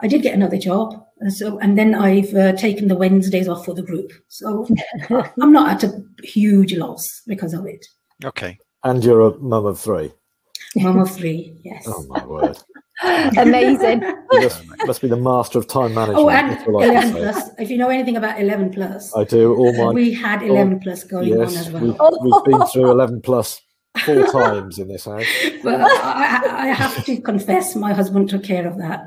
I 0.00 0.08
did 0.08 0.22
get 0.22 0.34
another 0.34 0.58
job. 0.58 1.02
So, 1.28 1.58
and 1.58 1.78
then 1.78 1.94
I've 1.94 2.34
uh, 2.34 2.52
taken 2.52 2.88
the 2.88 2.96
Wednesdays 2.96 3.48
off 3.48 3.64
for 3.64 3.74
the 3.74 3.82
group. 3.82 4.12
So 4.28 4.68
I'm 5.10 5.52
not 5.52 5.82
at 5.82 5.90
a 5.90 6.04
huge 6.22 6.74
loss 6.74 7.22
because 7.26 7.54
of 7.54 7.66
it. 7.66 7.84
Okay. 8.24 8.58
And 8.84 9.02
you're 9.02 9.20
a 9.20 9.38
mum 9.38 9.66
of 9.66 9.80
three. 9.80 10.12
Mum 10.82 10.98
of 10.98 11.10
three, 11.10 11.56
yes. 11.62 11.84
Oh 11.86 12.04
my 12.08 12.24
word. 12.26 12.58
Amazing. 13.36 14.00
must, 14.32 14.64
must, 14.86 15.02
be 15.02 15.08
the 15.08 15.16
master 15.16 15.58
of 15.58 15.68
time 15.68 15.94
management. 15.94 16.18
Oh, 16.18 16.30
and 16.30 16.66
11 16.66 17.12
plus. 17.12 17.50
If 17.58 17.70
you 17.70 17.76
know 17.76 17.90
anything 17.90 18.16
about 18.16 18.40
11 18.40 18.72
plus, 18.72 19.14
I 19.14 19.24
do. 19.24 19.54
All 19.54 19.72
my. 19.72 19.92
We 19.92 20.12
had 20.12 20.42
11 20.42 20.80
plus 20.80 21.04
going 21.04 21.28
yes, 21.28 21.50
on 21.50 21.60
as 21.60 21.70
well. 21.70 21.82
We've, 21.82 22.32
we've 22.32 22.44
been 22.44 22.66
through 22.68 22.90
11 22.90 23.20
plus 23.20 23.60
four 24.04 24.26
times 24.32 24.78
in 24.78 24.88
this 24.88 25.04
house. 25.04 25.26
Well, 25.62 25.86
I, 26.02 26.40
I, 26.44 26.66
have 26.68 27.04
to 27.04 27.20
confess, 27.20 27.76
my 27.76 27.92
husband 27.92 28.30
took 28.30 28.44
care 28.44 28.66
of 28.66 28.78
that 28.78 29.02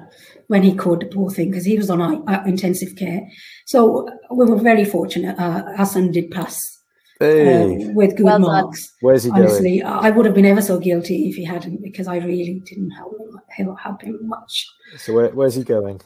when 0.47 0.63
he 0.63 0.75
could, 0.75 1.01
the 1.01 1.05
poor 1.07 1.29
thing, 1.29 1.49
because 1.49 1.65
he 1.65 1.77
was 1.77 1.89
on 1.89 2.01
uh, 2.01 2.43
intensive 2.45 2.95
care. 2.95 3.21
So 3.65 4.07
we 4.31 4.45
were 4.45 4.57
very 4.57 4.85
fortunate. 4.85 5.37
Uh, 5.39 5.63
our 5.77 5.85
son 5.85 6.11
did 6.11 6.31
pass 6.31 6.78
hey. 7.19 7.85
uh, 7.85 7.91
with 7.91 8.17
good 8.17 8.23
well 8.23 8.39
marks. 8.39 8.93
Where's 9.01 9.23
he 9.23 9.29
going? 9.29 9.43
Honestly, 9.43 9.79
going? 9.79 9.93
I 9.93 10.09
would 10.09 10.25
have 10.25 10.35
been 10.35 10.45
ever 10.45 10.61
so 10.61 10.79
guilty 10.79 11.29
if 11.29 11.35
he 11.35 11.43
hadn't, 11.43 11.81
because 11.83 12.07
I 12.07 12.17
really 12.17 12.61
didn't 12.65 12.91
help 12.91 13.15
him, 13.49 13.75
help 13.75 14.01
him 14.01 14.27
much. 14.27 14.67
So 14.97 15.13
where, 15.13 15.29
where's 15.29 15.55
he 15.55 15.63
going? 15.63 16.01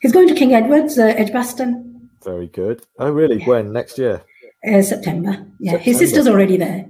He's 0.00 0.12
going 0.12 0.28
to 0.28 0.34
King 0.34 0.54
Edward's, 0.54 0.98
uh, 0.98 1.14
Edgbaston. 1.16 2.10
Very 2.24 2.48
good. 2.48 2.82
Oh, 2.98 3.10
really? 3.10 3.40
Yeah. 3.40 3.46
When? 3.46 3.72
Next 3.72 3.98
year? 3.98 4.22
Uh, 4.66 4.82
September. 4.82 5.46
Yeah, 5.60 5.72
September. 5.72 5.78
his 5.78 5.98
sister's 5.98 6.28
already 6.28 6.56
there. 6.56 6.86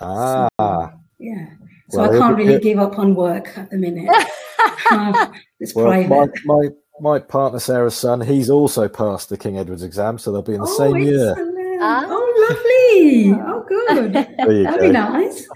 Ah. 0.00 0.48
So, 0.58 0.92
yeah. 1.18 1.46
So 1.90 2.00
well, 2.00 2.14
I 2.14 2.18
can't 2.18 2.36
really 2.36 2.58
give 2.60 2.78
up 2.78 2.98
on 2.98 3.14
work 3.14 3.56
at 3.58 3.70
the 3.70 3.76
minute. 3.76 4.08
it's 5.60 5.74
well, 5.74 5.86
private. 5.86 6.08
My, 6.08 6.28
my, 6.44 6.68
my 7.00 7.18
partner 7.18 7.58
Sarah's 7.58 7.96
son, 7.96 8.20
he's 8.20 8.48
also 8.48 8.88
passed 8.88 9.28
the 9.28 9.36
King 9.36 9.58
Edward's 9.58 9.82
exam, 9.82 10.18
so 10.18 10.30
they'll 10.30 10.42
be 10.42 10.54
in 10.54 10.60
the 10.60 10.68
oh, 10.68 10.78
same 10.78 10.96
year. 10.96 11.34
Ah. 11.82 12.04
Oh, 12.06 12.29
lovely. 12.54 13.32
Oh, 13.32 13.64
good. 13.66 14.12
That'd 14.12 14.66
go. 14.66 14.78
be 14.78 14.90
nice. 14.90 15.46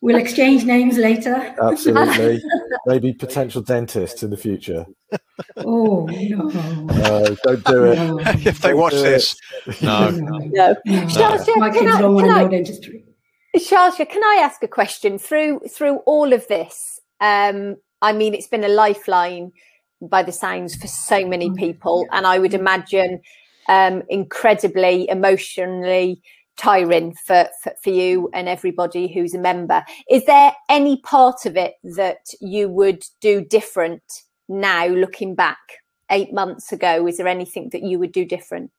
We'll 0.00 0.16
exchange 0.16 0.64
names 0.64 0.96
later. 0.96 1.54
Absolutely. 1.60 2.42
Maybe 2.86 3.12
potential 3.12 3.62
dentists 3.62 4.22
in 4.22 4.30
the 4.30 4.36
future. 4.36 4.86
Oh, 5.56 6.06
no. 6.06 6.48
No, 6.48 7.36
don't 7.42 7.64
do 7.64 7.84
it. 7.84 7.96
No. 7.96 8.18
if 8.24 8.60
they 8.60 8.70
don't 8.70 8.80
watch 8.80 8.92
this. 8.92 9.36
No. 9.82 10.10
No. 10.10 10.38
no. 10.38 10.76
no. 10.86 11.56
My 11.56 11.70
kids 11.70 11.98
don't 11.98 12.14
want 12.14 12.26
to 12.26 12.34
know 12.34 12.48
dentistry. 12.48 13.04
Shazia, 13.56 14.08
can 14.08 14.22
I 14.22 14.40
ask 14.42 14.62
a 14.62 14.68
question? 14.68 15.18
Through 15.18 15.60
through 15.70 15.98
all 16.06 16.32
of 16.32 16.46
this, 16.48 17.00
um, 17.20 17.76
I 18.02 18.12
mean, 18.12 18.34
it's 18.34 18.48
been 18.48 18.64
a 18.64 18.68
lifeline 18.68 19.52
by 20.02 20.22
the 20.22 20.32
sounds 20.32 20.74
for 20.74 20.88
so 20.88 21.26
many 21.26 21.50
mm. 21.50 21.56
people, 21.56 22.06
and 22.10 22.26
I 22.26 22.38
would 22.38 22.52
imagine 22.52 23.20
um, 23.68 24.02
incredibly 24.08 25.08
emotionally 25.08 26.20
tiring 26.56 27.14
for, 27.14 27.48
for, 27.62 27.72
for 27.82 27.90
you 27.90 28.30
and 28.32 28.48
everybody 28.48 29.12
who's 29.12 29.34
a 29.34 29.38
member. 29.38 29.84
Is 30.10 30.24
there 30.26 30.52
any 30.68 31.00
part 31.02 31.46
of 31.46 31.56
it 31.56 31.74
that 31.82 32.26
you 32.40 32.68
would 32.68 33.04
do 33.20 33.44
different 33.44 34.02
now, 34.48 34.86
looking 34.86 35.34
back? 35.34 35.58
eight 36.10 36.32
months 36.32 36.72
ago? 36.72 37.06
Is 37.06 37.16
there 37.16 37.28
anything 37.28 37.70
that 37.70 37.82
you 37.82 37.98
would 37.98 38.12
do 38.12 38.24
different? 38.24 38.72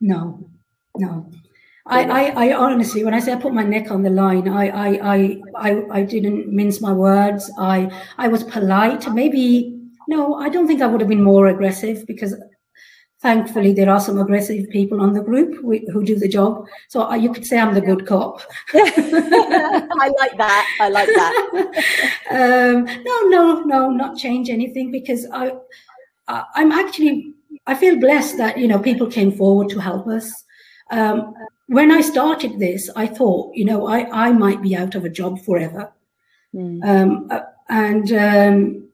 No, 0.00 0.48
no. 0.96 1.30
I, 1.86 2.04
I, 2.04 2.46
I, 2.46 2.54
honestly, 2.54 3.04
when 3.04 3.12
I 3.12 3.20
say 3.20 3.32
I 3.32 3.36
put 3.36 3.52
my 3.52 3.62
neck 3.62 3.90
on 3.90 4.02
the 4.02 4.10
line, 4.10 4.48
I, 4.48 4.68
I, 4.68 5.14
I, 5.14 5.42
I, 5.56 5.82
I 5.90 6.02
didn't 6.02 6.48
mince 6.48 6.80
my 6.80 6.92
words. 6.92 7.50
I, 7.58 7.90
I 8.16 8.28
was 8.28 8.42
polite. 8.42 9.06
Maybe 9.12 9.78
no, 10.08 10.34
I 10.36 10.48
don't 10.48 10.66
think 10.66 10.80
I 10.80 10.86
would 10.86 11.00
have 11.00 11.08
been 11.08 11.22
more 11.22 11.48
aggressive 11.48 12.06
because 12.06 12.34
thankfully 13.24 13.72
there 13.72 13.88
are 13.90 13.98
some 13.98 14.18
aggressive 14.20 14.68
people 14.68 15.00
on 15.00 15.14
the 15.14 15.22
group 15.22 15.54
who 15.62 16.04
do 16.04 16.14
the 16.14 16.28
job. 16.28 16.66
So 16.88 17.12
you 17.14 17.32
could 17.32 17.46
say 17.46 17.58
i'm 17.58 17.74
the 17.74 17.80
good 17.80 18.06
cop. 18.06 18.42
I 18.74 20.10
like 20.20 20.36
that. 20.36 20.64
I 20.80 20.88
like 20.98 21.08
that. 21.20 21.34
Um, 22.30 22.84
no 23.08 23.16
no 23.34 23.42
no 23.72 23.90
not 23.90 24.16
change 24.16 24.48
anything 24.50 24.90
because 24.90 25.26
i 25.30 25.52
i'm 26.58 26.72
actually 26.72 27.34
i 27.66 27.74
feel 27.74 27.96
blessed 28.04 28.38
that 28.38 28.58
you 28.58 28.66
know 28.66 28.78
people 28.78 29.06
came 29.06 29.32
forward 29.40 29.68
to 29.70 29.78
help 29.78 30.06
us. 30.08 30.28
Um, 30.90 31.34
when 31.78 31.90
i 31.92 32.00
started 32.00 32.58
this 32.58 32.90
i 32.96 33.06
thought 33.06 33.54
you 33.54 33.64
know 33.64 33.86
i 33.86 33.98
i 34.26 34.32
might 34.32 34.62
be 34.62 34.74
out 34.76 34.94
of 34.94 35.04
a 35.04 35.14
job 35.20 35.40
forever. 35.40 35.92
Mm. 36.54 36.80
um, 36.92 37.30
and 37.68 38.12
um, 38.12 38.84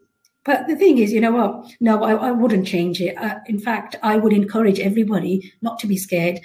but 0.44 0.66
the 0.66 0.76
thing 0.76 0.98
is, 0.98 1.12
you 1.12 1.20
know 1.20 1.32
what? 1.32 1.70
No, 1.80 2.02
I, 2.02 2.28
I 2.28 2.30
wouldn't 2.30 2.66
change 2.66 3.00
it. 3.00 3.16
Uh, 3.16 3.38
in 3.46 3.58
fact, 3.58 3.96
I 4.02 4.16
would 4.16 4.32
encourage 4.32 4.80
everybody 4.80 5.52
not 5.60 5.78
to 5.80 5.86
be 5.86 5.96
scared. 5.96 6.40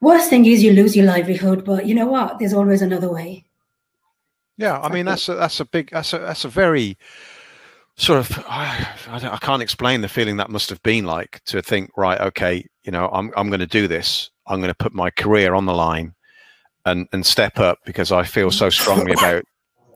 Worst 0.00 0.28
thing 0.28 0.44
is 0.46 0.62
you 0.62 0.72
lose 0.72 0.96
your 0.96 1.06
livelihood, 1.06 1.64
but 1.64 1.86
you 1.86 1.94
know 1.94 2.06
what? 2.06 2.38
There's 2.38 2.52
always 2.52 2.82
another 2.82 3.12
way. 3.12 3.44
Yeah, 4.58 4.80
I 4.80 4.92
mean 4.92 5.06
that's 5.06 5.28
a, 5.28 5.34
that's 5.34 5.60
a 5.60 5.64
big 5.64 5.90
that's 5.90 6.12
a 6.12 6.18
that's 6.18 6.44
a 6.44 6.48
very 6.48 6.98
sort 7.96 8.18
of 8.20 8.44
I, 8.48 8.86
I 9.08 9.38
can't 9.38 9.62
explain 9.62 10.00
the 10.00 10.08
feeling 10.08 10.36
that 10.36 10.50
must 10.50 10.70
have 10.70 10.82
been 10.82 11.04
like 11.04 11.42
to 11.46 11.60
think 11.62 11.90
right 11.96 12.20
okay 12.20 12.66
you 12.84 12.92
know 12.92 13.08
I'm 13.12 13.32
I'm 13.36 13.48
going 13.48 13.60
to 13.60 13.66
do 13.66 13.86
this 13.86 14.30
I'm 14.46 14.60
going 14.60 14.68
to 14.68 14.74
put 14.74 14.94
my 14.94 15.10
career 15.10 15.54
on 15.54 15.66
the 15.66 15.74
line 15.74 16.14
and 16.84 17.06
and 17.12 17.24
step 17.24 17.58
up 17.58 17.78
because 17.84 18.12
I 18.12 18.24
feel 18.24 18.50
so 18.50 18.70
strongly 18.70 19.12
about 19.18 19.44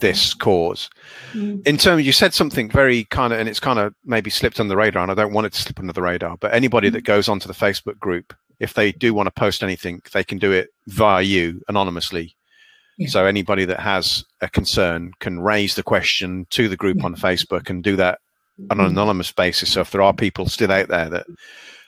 this 0.00 0.34
cause. 0.34 0.90
Mm. 1.32 1.66
In 1.66 1.76
terms, 1.76 2.04
you 2.04 2.12
said 2.12 2.34
something 2.34 2.70
very 2.70 3.04
kind 3.04 3.32
of, 3.32 3.38
and 3.38 3.48
it's 3.48 3.60
kind 3.60 3.78
of 3.78 3.94
maybe 4.04 4.30
slipped 4.30 4.60
under 4.60 4.72
the 4.72 4.76
radar, 4.76 5.02
and 5.02 5.10
I 5.10 5.14
don't 5.14 5.32
want 5.32 5.46
it 5.46 5.52
to 5.54 5.62
slip 5.62 5.78
under 5.78 5.92
the 5.92 6.02
radar. 6.02 6.36
But 6.38 6.54
anybody 6.54 6.90
mm. 6.90 6.92
that 6.94 7.04
goes 7.04 7.28
onto 7.28 7.48
the 7.48 7.54
Facebook 7.54 7.98
group, 7.98 8.34
if 8.60 8.74
they 8.74 8.92
do 8.92 9.14
want 9.14 9.26
to 9.26 9.30
post 9.30 9.62
anything, 9.62 10.00
they 10.12 10.24
can 10.24 10.38
do 10.38 10.52
it 10.52 10.68
via 10.86 11.22
you 11.22 11.62
anonymously. 11.68 12.34
Yeah. 12.98 13.08
So 13.08 13.26
anybody 13.26 13.64
that 13.66 13.80
has 13.80 14.24
a 14.40 14.48
concern 14.48 15.12
can 15.20 15.40
raise 15.40 15.74
the 15.74 15.82
question 15.82 16.46
to 16.50 16.68
the 16.68 16.76
group 16.76 16.98
yeah. 16.98 17.04
on 17.04 17.16
Facebook 17.16 17.68
and 17.68 17.84
do 17.84 17.96
that 17.96 18.20
on 18.70 18.80
an 18.80 18.86
mm. 18.86 18.90
anonymous 18.90 19.32
basis. 19.32 19.72
So 19.72 19.82
if 19.82 19.90
there 19.90 20.02
are 20.02 20.14
people 20.14 20.46
still 20.48 20.72
out 20.72 20.88
there 20.88 21.10
that 21.10 21.26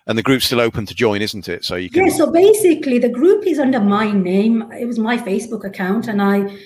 and 0.06 0.16
the 0.16 0.22
group's 0.22 0.46
still 0.46 0.60
open 0.60 0.86
to 0.86 0.94
join, 0.94 1.20
isn't 1.20 1.48
it? 1.48 1.64
So 1.64 1.76
you 1.76 1.90
can. 1.90 2.06
Yeah. 2.06 2.12
So 2.14 2.30
basically, 2.30 2.98
the 2.98 3.10
group 3.10 3.46
is 3.46 3.58
under 3.58 3.78
my 3.78 4.10
name. 4.10 4.70
It 4.72 4.86
was 4.86 4.98
my 4.98 5.18
Facebook 5.18 5.64
account, 5.64 6.08
and 6.08 6.22
I 6.22 6.56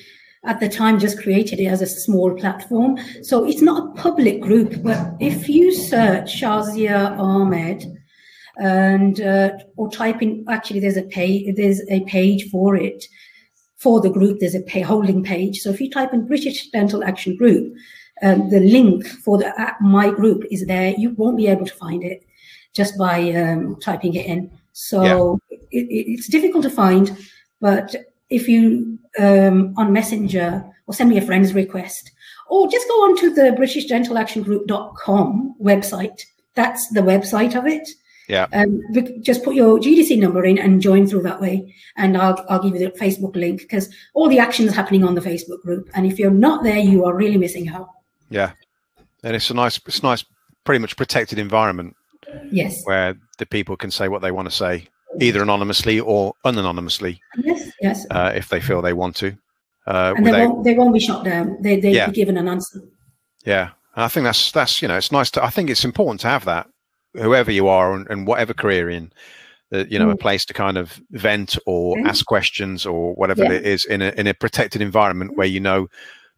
at 0.44 0.59
the 0.61 0.68
time 0.68 0.98
just 0.98 1.22
created 1.22 1.61
it 1.61 1.66
as 1.66 1.83
a 1.83 1.87
small 1.87 2.35
platform. 2.35 2.98
So 3.22 3.44
it's 3.44 3.62
not 3.62 3.83
a 3.83 4.00
public 4.00 4.40
group, 4.40 4.83
but 4.83 5.14
if 5.20 5.48
you 5.48 5.72
search 5.72 6.40
Shazia 6.40 7.16
Ahmed 7.18 7.85
and 8.57 9.20
uh, 9.20 9.50
or 9.76 9.90
type 9.90 10.20
in, 10.20 10.44
actually 10.48 10.81
there's 10.81 10.96
a 10.96 11.05
page, 11.05 11.55
there's 11.57 11.81
a 11.88 12.00
page 12.05 12.50
for 12.50 12.76
it 12.76 13.05
for 13.76 14.00
the 14.00 14.11
group. 14.11 14.40
There's 14.40 14.55
a 14.55 14.62
pay, 14.62 14.81
holding 14.81 15.22
page. 15.22 15.61
So 15.61 15.70
if 15.70 15.81
you 15.81 15.90
type 15.90 16.12
in 16.12 16.26
British 16.26 16.70
Dental 16.70 17.05
Action 17.05 17.37
Group, 17.37 17.74
um, 18.22 18.50
the 18.50 18.61
link 18.61 19.07
for 19.07 19.38
the 19.38 19.48
uh, 19.61 19.74
my 19.81 20.11
group 20.11 20.44
is 20.50 20.66
there. 20.66 20.94
You 20.96 21.11
won't 21.11 21.37
be 21.37 21.48
able 21.48 21.66
to 21.66 21.74
find 21.74 22.02
it 22.02 22.24
just 22.72 22.98
by 22.98 23.31
um, 23.33 23.76
typing 23.81 24.14
it 24.14 24.26
in. 24.26 24.50
So 24.72 25.38
yeah. 25.50 25.57
it, 25.70 25.87
it's 25.90 26.28
difficult 26.28 26.62
to 26.64 26.70
find, 26.70 27.16
but 27.61 27.94
if 28.31 28.48
you 28.48 28.98
um, 29.18 29.75
on 29.77 29.92
Messenger 29.92 30.64
or 30.87 30.94
send 30.94 31.11
me 31.11 31.18
a 31.18 31.22
friend's 31.22 31.55
request, 31.55 32.11
or 32.48 32.68
just 32.68 32.88
go 32.88 32.94
on 33.05 33.16
to 33.18 33.35
the 33.35 33.53
British 33.53 33.87
Dental 33.87 34.18
Action 34.18 34.42
Group.com 34.42 35.55
website. 35.61 36.22
That's 36.55 36.88
the 36.88 37.01
website 37.01 37.57
of 37.57 37.66
it. 37.66 37.88
Yeah. 38.29 38.46
Um, 38.53 38.81
just 39.20 39.42
put 39.42 39.55
your 39.55 39.79
GDC 39.79 40.18
number 40.18 40.44
in 40.44 40.59
and 40.59 40.81
join 40.81 41.07
through 41.07 41.22
that 41.22 41.40
way, 41.40 41.75
and 41.96 42.16
I'll 42.16 42.44
I'll 42.48 42.62
give 42.62 42.75
you 42.75 42.90
the 42.90 42.98
Facebook 42.98 43.37
link 43.37 43.61
because 43.61 43.88
all 44.14 44.29
the 44.29 44.38
action 44.38 44.66
is 44.66 44.75
happening 44.75 45.05
on 45.05 45.14
the 45.14 45.20
Facebook 45.20 45.61
group, 45.62 45.88
and 45.94 46.07
if 46.07 46.18
you're 46.18 46.31
not 46.31 46.62
there, 46.62 46.79
you 46.79 47.05
are 47.05 47.14
really 47.14 47.38
missing 47.38 47.68
out. 47.68 47.90
Yeah, 48.31 48.53
and 49.22 49.37
it's 49.37 49.51
a 49.51 49.55
nice, 49.55 49.81
it's 49.87 50.03
nice, 50.03 50.25
pretty 50.64 50.79
much 50.79 50.96
protected 50.96 51.38
environment. 51.38 51.96
Yes. 52.51 52.83
Where 52.85 53.14
the 53.38 53.46
people 53.46 53.77
can 53.77 53.90
say 53.90 54.09
what 54.09 54.22
they 54.22 54.31
want 54.31 54.48
to 54.48 54.55
say 54.55 54.87
either 55.20 55.42
anonymously 55.42 56.01
or 56.01 56.35
unanonymously. 56.44 57.18
Yes, 57.38 57.70
yes. 57.81 58.07
Uh, 58.11 58.33
if 58.35 58.48
they 58.48 58.61
feel 58.61 58.83
they 58.83 58.92
want 58.92 59.16
to. 59.16 59.37
Uh, 59.87 60.14
and 60.16 60.25
without, 60.25 60.38
they 60.38 60.46
won't, 60.46 60.64
they 60.64 60.75
won't 60.75 60.94
be 60.94 61.01
shot 61.01 61.25
down. 61.25 61.61
They 61.61 61.81
they 61.81 61.92
yeah. 61.92 62.07
be 62.07 62.12
given 62.12 62.37
an 62.37 62.48
answer. 62.48 62.81
Yeah, 63.44 63.70
and 63.96 64.05
I 64.05 64.09
think 64.09 64.25
that's 64.25 64.53
that's 64.53 64.81
you 64.81 64.88
know 64.88 64.96
it's 64.96 65.12
nice 65.12 65.31
to. 65.33 65.44
I 65.44 65.51
think 65.51 65.70
it's 65.70 65.85
important 65.85 66.20
to 66.20 66.29
have 66.29 66.44
that, 66.44 66.68
whoever 67.14 67.51
you 67.51 67.68
are 67.68 67.94
and, 67.94 68.09
and 68.09 68.27
whatever 68.27 68.55
career 68.55 68.88
in, 68.88 69.12
uh, 69.72 69.85
you 69.88 69.98
know, 69.98 70.09
mm. 70.09 70.12
a 70.12 70.16
place 70.16 70.44
to 70.46 70.55
kind 70.55 70.77
of 70.79 71.01
vent 71.11 71.59
or 71.66 71.96
mm. 71.96 72.07
ask 72.07 72.25
questions 72.27 72.87
or 72.87 73.14
whatever 73.14 73.44
yeah. 73.44 73.53
it 73.53 73.66
is 73.66 73.85
in 73.85 74.03
a 74.03 74.11
in 74.11 74.27
a 74.27 74.35
protected 74.35 74.81
environment 74.81 75.37
where 75.37 75.46
you 75.46 75.61
know 75.61 75.88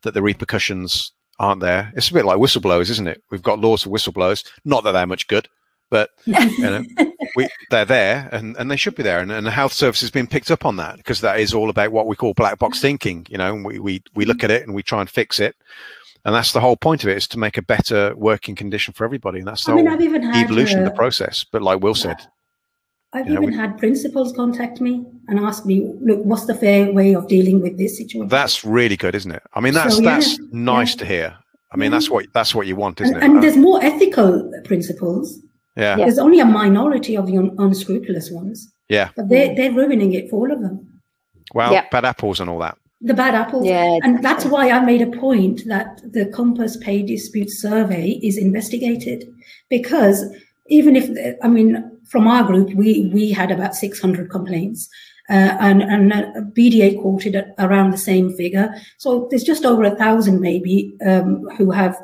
that 0.03 0.15
the 0.15 0.23
repercussions 0.23 1.13
aren't 1.39 1.61
there. 1.61 1.93
It's 1.97 2.11
a 2.11 2.15
bit 2.15 2.25
like 2.25 2.39
whistleblowers, 2.39 2.91
isn't 2.91 3.09
it? 3.09 3.23
We've 3.31 3.43
got 3.43 3.59
laws 3.59 3.83
for 3.83 3.91
whistleblowers. 3.91 4.47
Not 4.65 4.85
that 4.85 4.93
they're 4.93 5.07
much 5.07 5.27
good, 5.27 5.49
but 5.91 6.11
you 6.25 6.35
know, 6.59 6.85
we, 7.37 7.49
they're 7.71 7.85
there 7.85 8.29
and, 8.33 8.57
and 8.57 8.71
they 8.71 8.77
should 8.77 8.95
be 8.95 9.03
there. 9.03 9.21
And, 9.21 9.33
and 9.33 9.47
the 9.47 9.51
health 9.51 9.73
service 9.73 10.01
has 10.01 10.11
been 10.11 10.27
picked 10.27 10.51
up 10.51 10.65
on 10.65 10.77
that 10.77 10.97
because 10.97 11.21
that 11.21 11.41
is 11.41 11.55
all 11.55 11.71
about 11.71 11.93
what 11.93 12.07
we 12.07 12.17
call 12.17 12.35
black 12.35 12.59
box 12.59 12.79
mm-hmm. 12.79 12.83
thinking. 12.83 13.27
You 13.29 13.39
know, 13.39 13.55
we, 13.55 13.63
we, 13.63 13.79
we 13.79 13.91
mm-hmm. 13.99 14.29
look 14.29 14.45
at 14.45 14.51
it 14.51 14.63
and 14.63 14.75
we 14.75 14.83
try 14.83 15.01
and 15.01 15.11
fix 15.11 15.41
it. 15.41 15.57
And 16.25 16.35
that's 16.35 16.53
the 16.53 16.61
whole 16.61 16.77
point 16.77 17.05
of 17.05 17.11
it 17.11 17.19
is 17.19 17.29
to 17.29 17.39
make 17.39 17.59
a 17.59 17.63
better 17.63 18.15
working 18.17 18.55
condition 18.55 18.95
for 18.95 19.05
everybody. 19.05 19.41
And 19.41 19.49
that's 19.49 19.65
the 19.65 19.73
I 19.73 19.75
mean, 19.75 20.35
evolution 20.35 20.79
of 20.79 20.87
the 20.87 20.93
uh, 20.93 20.97
process. 20.97 21.45
But 21.45 21.61
like 21.61 21.83
Will 21.83 21.95
said, 21.95 22.27
I've 23.13 23.27
even 23.27 23.35
know, 23.35 23.41
we, 23.49 23.55
had 23.55 23.77
principals 23.79 24.33
contact 24.33 24.81
me 24.81 25.05
and 25.29 25.39
ask 25.39 25.67
me, 25.67 25.93
look, 26.01 26.25
what's 26.25 26.47
the 26.47 26.55
fair 26.55 26.91
way 26.93 27.15
of 27.15 27.29
dealing 27.29 27.61
with 27.61 27.77
this 27.77 27.99
situation? 27.99 28.29
That's 28.29 28.65
really 28.65 28.97
good, 28.97 29.15
isn't 29.15 29.31
it? 29.31 29.43
I 29.53 29.61
mean, 29.61 29.75
that's 29.75 29.97
so, 29.97 30.03
yeah, 30.03 30.15
that's 30.15 30.39
nice 30.51 30.95
yeah. 30.95 30.99
to 30.99 31.07
hear. 31.07 31.39
I 31.71 31.77
mean, 31.77 31.91
yeah. 31.93 31.99
that's 31.99 32.11
what 32.11 32.27
that's 32.33 32.55
what 32.55 32.67
you 32.67 32.77
want, 32.77 33.01
isn't 33.01 33.15
and, 33.15 33.23
it? 33.23 33.27
And 33.27 33.39
uh, 33.39 33.41
there's 33.41 33.57
more 33.57 33.85
ethical 33.85 34.51
principals 34.65 35.41
yeah. 35.77 35.97
There's 35.97 36.19
only 36.19 36.41
a 36.41 36.45
minority 36.45 37.17
of 37.17 37.27
the 37.27 37.37
un- 37.37 37.55
unscrupulous 37.59 38.31
ones. 38.31 38.73
Yeah. 38.89 39.11
But 39.17 39.29
they, 39.29 39.55
they're 39.55 39.73
ruining 39.73 40.13
it 40.13 40.31
for 40.31 40.37
all 40.37 40.53
of 40.53 40.61
them. 40.61 41.03
Well, 41.53 41.73
yep. 41.73 41.91
bad 41.91 42.05
apples 42.05 42.41
and 42.41 42.49
all 42.49 42.59
that. 42.61 42.77
The 43.01 43.15
bad 43.15 43.35
apples. 43.35 43.67
Yeah. 43.67 43.99
And 44.03 44.23
that's 44.23 44.45
why 44.45 44.71
I 44.71 44.81
made 44.81 45.03
a 45.03 45.19
point 45.19 45.67
that 45.67 46.01
the 46.13 46.27
Compass 46.27 46.77
Pay 46.77 47.03
Dispute 47.03 47.51
Survey 47.51 48.21
is 48.23 48.39
investigated. 48.39 49.29
Because 49.69 50.25
even 50.69 50.97
if, 50.97 51.37
I 51.43 51.49
mean, 51.49 51.91
from 52.09 52.27
our 52.27 52.45
group, 52.45 52.73
we, 52.75 53.11
we 53.13 53.31
had 53.31 53.51
about 53.51 53.75
600 53.75 54.31
complaints. 54.31 54.89
Uh, 55.31 55.57
and, 55.59 55.83
and 55.83 56.13
uh, 56.13 56.33
BDA 56.53 57.01
quoted 57.01 57.35
at 57.35 57.55
around 57.59 57.91
the 57.91 57.99
same 57.99 58.35
figure. 58.37 58.75
So 58.99 59.27
there's 59.31 59.43
just 59.43 59.65
over 59.65 59.83
a 59.85 59.97
thousand 59.97 60.41
maybe 60.41 60.95
um, 61.05 61.49
who 61.57 61.71
have 61.71 61.99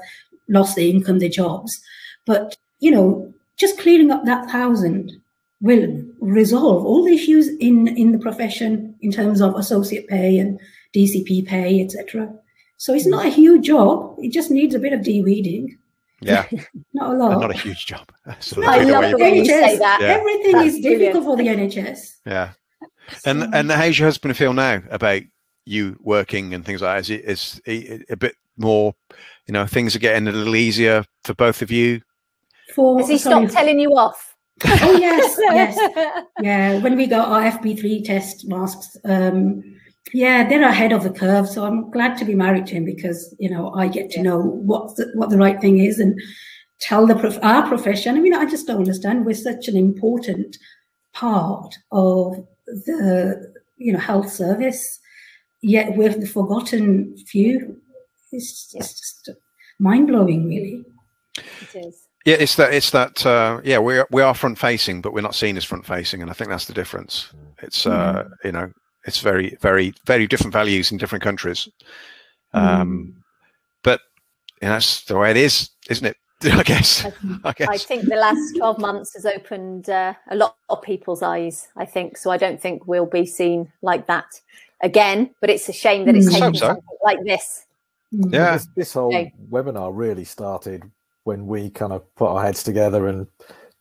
lost 0.49 0.77
their 0.77 0.87
income, 0.87 1.19
their 1.19 1.29
jobs. 1.29 1.79
But, 2.27 2.57
you 2.81 2.91
know, 2.91 3.33
just 3.61 3.79
clearing 3.79 4.11
up 4.11 4.25
that 4.25 4.51
thousand 4.51 5.13
will 5.61 6.03
resolve 6.21 6.87
all 6.87 7.05
the 7.05 7.15
issues 7.15 7.49
in, 7.59 7.87
in 7.89 8.13
the 8.13 8.19
profession 8.19 8.95
in 9.03 9.13
terms 9.13 9.43
of 9.43 9.55
associate 9.55 10.09
pay 10.09 10.39
and 10.39 10.59
DCP 10.95 11.47
pay, 11.47 11.83
etc. 11.83 12.33
So 12.79 12.95
it's 12.95 13.07
not 13.07 13.27
a 13.27 13.29
huge 13.29 13.67
job. 13.67 14.17
It 14.19 14.33
just 14.33 14.51
needs 14.51 14.75
a 14.75 14.79
bit 14.79 14.95
of 14.95 15.03
de-weeding. 15.03 15.77
Yeah. 16.23 16.47
not 16.95 17.11
a 17.11 17.17
lot. 17.17 17.41
Not 17.41 17.51
a 17.51 17.59
huge 17.59 17.85
job. 17.85 18.11
No, 18.57 18.67
I 18.67 18.85
love 18.85 19.11
the 19.11 19.19
way 19.19 19.37
you 19.37 19.45
say 19.45 19.77
that. 19.79 19.99
Yeah. 20.01 20.09
Everything 20.09 20.53
That's 20.53 20.75
is 20.75 20.81
difficult 20.81 21.25
for 21.25 21.37
the 21.37 21.45
NHS. 21.45 22.17
Yeah. 22.27 22.53
And 23.27 23.43
so. 23.43 23.51
and 23.53 23.71
how's 23.71 23.99
your 23.99 24.09
husband 24.09 24.37
feel 24.37 24.55
now 24.55 24.83
about 24.91 25.23
you 25.67 25.99
working 26.01 26.55
and 26.55 26.65
things 26.65 26.81
like 26.81 26.97
that? 26.97 27.01
Is 27.01 27.11
it 27.11 27.25
is 27.25 27.61
it 27.67 28.07
a 28.09 28.17
bit 28.17 28.35
more, 28.57 28.95
you 29.47 29.53
know, 29.53 29.67
things 29.67 29.95
are 29.95 30.01
getting 30.01 30.29
a 30.29 30.33
little 30.33 30.57
easier 30.57 31.05
for 31.25 31.35
both 31.35 31.61
of 31.61 31.71
you? 31.71 32.01
For, 32.75 32.99
Has 32.99 33.09
he 33.09 33.19
sorry, 33.19 33.47
stopped 33.47 33.55
telling 33.59 33.81
you 33.81 33.91
off? 33.91 34.37
oh 34.65 34.97
yes, 34.99 35.37
yes, 35.39 36.25
yeah. 36.41 36.79
When 36.81 36.97
we 36.97 37.07
got 37.07 37.29
our 37.29 37.51
FP3 37.59 38.05
test 38.05 38.47
masks, 38.47 38.97
um, 39.05 39.63
yeah, 40.13 40.49
they're 40.49 40.63
ahead 40.63 40.93
of 40.93 41.03
the 41.03 41.11
curve. 41.11 41.49
So 41.49 41.65
I'm 41.65 41.91
glad 41.91 42.19
to 42.19 42.25
be 42.25 42.35
married 42.35 42.67
to 42.67 42.75
him 42.75 42.85
because 42.85 43.35
you 43.39 43.51
know 43.51 43.73
I 43.75 43.89
get 43.89 44.11
to 44.13 44.23
know 44.23 44.41
what 44.41 44.97
the, 44.97 45.11
what 45.15 45.31
the 45.31 45.39
right 45.39 45.61
thing 45.61 45.79
is 45.79 45.99
and 45.99 46.21
tell 46.81 47.07
the 47.07 47.15
prof- 47.15 47.39
our 47.43 47.67
profession. 47.69 48.17
I 48.17 48.21
mean, 48.21 48.35
I 48.35 48.47
just 48.47 48.67
don't 48.67 48.79
understand. 48.79 49.25
We're 49.25 49.35
such 49.35 49.69
an 49.69 49.77
important 49.77 50.57
part 51.13 51.75
of 51.93 52.37
the 52.67 53.53
you 53.79 53.93
know 53.93 53.99
health 53.99 54.31
service, 54.31 55.01
yet 55.63 55.97
we're 55.97 56.15
the 56.15 56.27
forgotten 56.27 57.17
few. 57.27 57.81
It's, 58.33 58.73
it's 58.75 58.95
just 58.95 59.31
mind 59.81 60.07
blowing, 60.07 60.47
really. 60.49 60.85
It 61.37 61.87
is. 61.87 62.07
Yeah, 62.27 62.37
it's 62.39 62.57
that. 62.57 62.75
It's 62.75 62.91
that. 62.91 63.25
Uh, 63.25 63.61
yeah, 63.65 63.79
we 63.79 63.99
are, 63.99 64.07
we 64.11 64.23
are 64.23 64.35
front 64.35 64.59
facing, 64.59 65.01
but 65.01 65.15
we're 65.15 65.23
not 65.23 65.35
seen 65.35 65.57
as 65.57 65.65
front 65.65 65.87
facing, 65.87 66.21
and 66.21 66.31
I 66.31 66.35
think 66.35 66.51
that's 66.51 66.67
the 66.67 66.75
difference. 66.75 67.33
It's 67.63 67.87
uh, 67.87 68.25
mm. 68.25 68.31
you 68.45 68.53
know, 68.53 68.71
it's 69.05 69.21
very, 69.21 69.57
very, 69.61 69.95
very 70.05 70.27
different 70.27 70.53
values 70.53 70.93
in 70.93 70.99
different 70.99 71.25
countries. 71.25 71.69
Um, 72.53 73.15
mm. 73.15 73.23
But 73.83 74.01
you 74.61 74.69
know, 74.69 74.75
that's 74.75 75.05
the 75.05 75.17
way 75.17 75.31
it 75.31 75.37
is, 75.37 75.71
isn't 75.89 76.07
it? 76.07 76.17
I 76.43 76.63
guess. 76.63 77.05
I, 77.05 77.13
I, 77.45 77.53
guess. 77.53 77.69
I 77.69 77.77
think 77.79 78.05
the 78.05 78.17
last 78.17 78.57
12 78.57 78.79
months 78.79 79.15
has 79.15 79.27
opened 79.27 79.91
uh, 79.91 80.15
a 80.31 80.37
lot 80.37 80.57
of 80.71 80.81
people's 80.81 81.23
eyes, 81.23 81.69
I 81.77 81.85
think. 81.85 82.17
So 82.17 82.31
I 82.31 82.39
don't 82.39 82.61
think 82.61 82.87
we'll 82.87 83.05
be 83.05 83.27
seen 83.27 83.71
like 83.83 84.07
that 84.07 84.41
again, 84.83 85.35
but 85.41 85.51
it's 85.51 85.69
a 85.69 85.73
shame 85.73 86.07
that 86.07 86.17
it's 86.17 86.29
mm. 86.29 86.33
taken 86.33 86.55
so. 86.55 86.67
something 86.69 86.85
like 87.03 87.23
this. 87.25 87.67
Mm. 88.15 88.33
Yeah. 88.33 88.53
This, 88.53 88.69
this 88.77 88.93
whole 88.95 89.09
okay. 89.09 89.33
webinar 89.51 89.91
really 89.95 90.25
started 90.25 90.91
when 91.25 91.47
we 91.47 91.71
kind 91.71 91.93
of 91.93 92.03
put 92.17 92.29
our 92.29 92.43
heads 92.43 92.63
together 92.63 93.07
and 93.09 93.27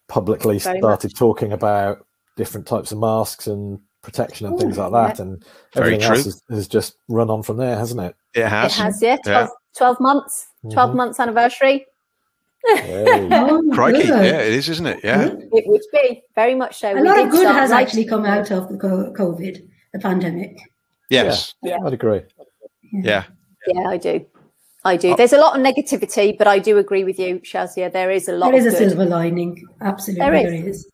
publicly 0.07 0.59
Very 0.59 0.79
started 0.79 1.11
much. 1.11 1.17
talking 1.17 1.53
about 1.53 2.05
different 2.35 2.67
types 2.67 2.91
of 2.91 2.97
masks 2.97 3.47
and 3.47 3.79
protection 4.01 4.47
and 4.47 4.55
Ooh, 4.55 4.59
things 4.59 4.77
like 4.77 4.91
that. 4.91 5.17
Yeah. 5.17 5.25
And 5.25 5.45
everything 5.75 6.03
else 6.03 6.25
has, 6.25 6.43
has, 6.49 6.67
just 6.67 6.95
run 7.07 7.29
on 7.29 7.43
from 7.43 7.57
there, 7.57 7.77
hasn't 7.77 8.01
it? 8.01 8.15
It 8.33 8.47
has. 8.47 8.73
It 8.73 8.81
has, 8.81 9.01
yeah. 9.01 9.17
12, 9.23 9.47
yeah. 9.47 9.53
12 9.77 9.99
months, 9.99 10.47
12 10.71 10.89
mm-hmm. 10.89 10.97
months 10.97 11.19
anniversary. 11.19 11.85
Oh, 12.71 13.63
Crikey, 13.73 13.99
good. 13.99 14.09
yeah, 14.09 14.41
it 14.41 14.53
is, 14.53 14.67
isn't 14.67 14.85
it? 14.85 14.99
Yeah, 15.01 15.29
it 15.53 15.63
would 15.65 15.81
be 15.93 16.21
very 16.35 16.55
much 16.55 16.77
so. 16.77 16.91
A 16.91 16.95
we 16.95 17.07
lot 17.07 17.19
of 17.19 17.31
good 17.31 17.47
has 17.47 17.71
actually 17.71 18.03
come 18.03 18.25
out 18.25 18.51
of 18.51 18.67
the 18.67 18.75
COVID, 18.75 19.65
the 19.93 19.99
pandemic. 19.99 20.59
Yes, 21.09 21.55
yeah, 21.63 21.77
yeah. 21.79 21.87
I'd 21.87 21.93
agree. 21.93 22.21
Yeah. 22.91 23.23
yeah, 23.65 23.87
I 23.87 23.95
do. 23.95 24.25
I 24.89 24.97
do. 24.97 25.15
There's 25.15 25.33
a 25.33 25.37
lot 25.37 25.57
of 25.57 25.65
negativity, 25.65 26.37
but 26.37 26.47
I 26.47 26.59
do 26.59 26.77
agree 26.77 27.03
with 27.03 27.19
you, 27.19 27.39
Shazia. 27.39 27.91
There 27.91 28.11
is 28.11 28.27
a 28.27 28.33
lot. 28.33 28.51
There 28.51 28.59
is 28.59 28.65
a 28.65 28.71
good. 28.71 28.89
silver 28.89 29.05
lining. 29.05 29.65
Absolutely, 29.81 30.25
there 30.25 30.35
is. 30.35 30.43
There, 30.43 30.69
is. 30.69 30.91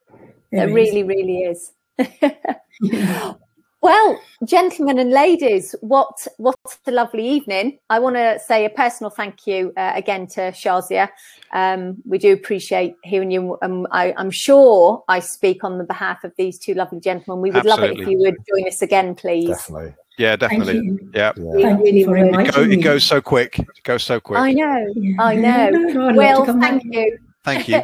there, 0.51 0.67
there 0.67 0.69
is. 0.69 0.75
really, 0.75 1.03
really 1.03 1.37
is. 1.43 1.71
Well, 3.85 4.19
gentlemen 4.43 4.97
and 4.97 5.11
ladies, 5.11 5.75
what 5.81 6.27
what 6.37 6.55
a 6.87 6.91
lovely 6.91 7.27
evening! 7.27 7.77
I 7.91 7.99
want 7.99 8.15
to 8.15 8.39
say 8.39 8.65
a 8.65 8.69
personal 8.71 9.11
thank 9.11 9.45
you 9.45 9.73
uh, 9.77 9.91
again 9.93 10.25
to 10.29 10.51
Shazia. 10.53 11.07
Um, 11.53 11.97
we 12.03 12.17
do 12.17 12.33
appreciate 12.33 12.95
hearing 13.03 13.29
you. 13.29 13.59
Um, 13.61 13.85
I, 13.91 14.15
am 14.17 14.31
sure 14.31 15.03
I 15.07 15.19
speak 15.19 15.63
on 15.63 15.77
the 15.77 15.83
behalf 15.83 16.23
of 16.23 16.33
these 16.35 16.57
two 16.57 16.73
lovely 16.73 16.99
gentlemen. 16.99 17.43
We 17.43 17.51
would 17.51 17.63
Absolutely. 17.63 17.87
love 17.87 17.99
it 17.99 18.01
if 18.01 18.07
you 18.07 18.17
would 18.17 18.35
join 18.49 18.67
us 18.67 18.81
again, 18.81 19.13
please. 19.13 19.49
Definitely. 19.49 19.93
Yeah, 20.17 20.35
definitely. 20.35 20.99
Yeah. 21.13 21.33
yeah. 21.35 21.61
Thank 21.61 21.87
you 21.87 22.05
for 22.05 22.17
it, 22.17 22.53
go, 22.53 22.61
it 22.61 22.81
goes 22.81 23.03
so 23.03 23.21
quick. 23.21 23.59
It 23.59 23.83
goes 23.83 24.03
so 24.03 24.19
quick. 24.19 24.39
I 24.39 24.53
know. 24.53 24.93
Yeah. 24.95 25.21
I 25.21 25.35
know. 25.35 26.13
Will, 26.15 26.45
thank 26.45 26.83
you. 26.85 27.17
Thank 27.43 27.67
you. 27.67 27.83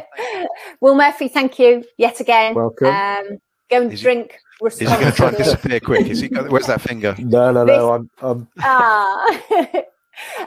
Will 0.80 0.94
Murphy, 0.94 1.28
thank 1.28 1.58
you 1.58 1.84
yet 1.98 2.20
again. 2.20 2.54
Welcome. 2.54 2.88
Um, 2.88 3.38
go 3.70 3.82
and 3.82 3.96
drink 3.98 4.38
is 4.66 4.78
he 4.78 4.84
going 4.86 5.04
to 5.04 5.12
try 5.12 5.28
and 5.28 5.36
disappear 5.36 5.80
quick? 5.80 6.06
Is 6.06 6.20
he? 6.20 6.28
Where's 6.28 6.66
that 6.66 6.80
finger? 6.80 7.16
No, 7.18 7.52
no, 7.52 7.64
no. 7.64 7.92
I'm. 7.92 8.10
I'm... 8.20 8.48
Ah. 8.60 9.40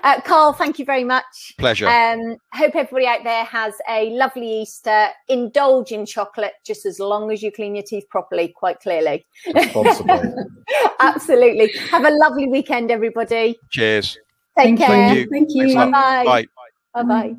Uh, 0.03 0.21
Carl, 0.21 0.53
thank 0.53 0.79
you 0.79 0.85
very 0.85 1.03
much. 1.03 1.53
Pleasure. 1.57 1.87
Um, 1.87 2.37
hope 2.53 2.75
everybody 2.75 3.07
out 3.07 3.23
there 3.23 3.43
has 3.45 3.73
a 3.89 4.09
lovely 4.11 4.61
Easter. 4.61 5.07
Indulge 5.27 5.91
in 5.91 6.05
chocolate 6.05 6.53
just 6.65 6.85
as 6.85 6.99
long 6.99 7.31
as 7.31 7.41
you 7.41 7.51
clean 7.51 7.75
your 7.75 7.83
teeth 7.83 8.07
properly, 8.09 8.49
quite 8.55 8.79
clearly. 8.79 9.25
Absolutely. 10.99 11.71
Have 11.89 12.05
a 12.05 12.11
lovely 12.11 12.47
weekend, 12.47 12.91
everybody. 12.91 13.57
Cheers. 13.71 14.17
Take 14.57 14.77
thank 14.77 14.79
care. 14.79 15.13
You. 15.13 15.27
Thank 15.29 15.49
you. 15.51 15.75
Bye-bye. 15.75 16.23
Bye. 16.25 16.45
Bye-bye. 16.93 17.35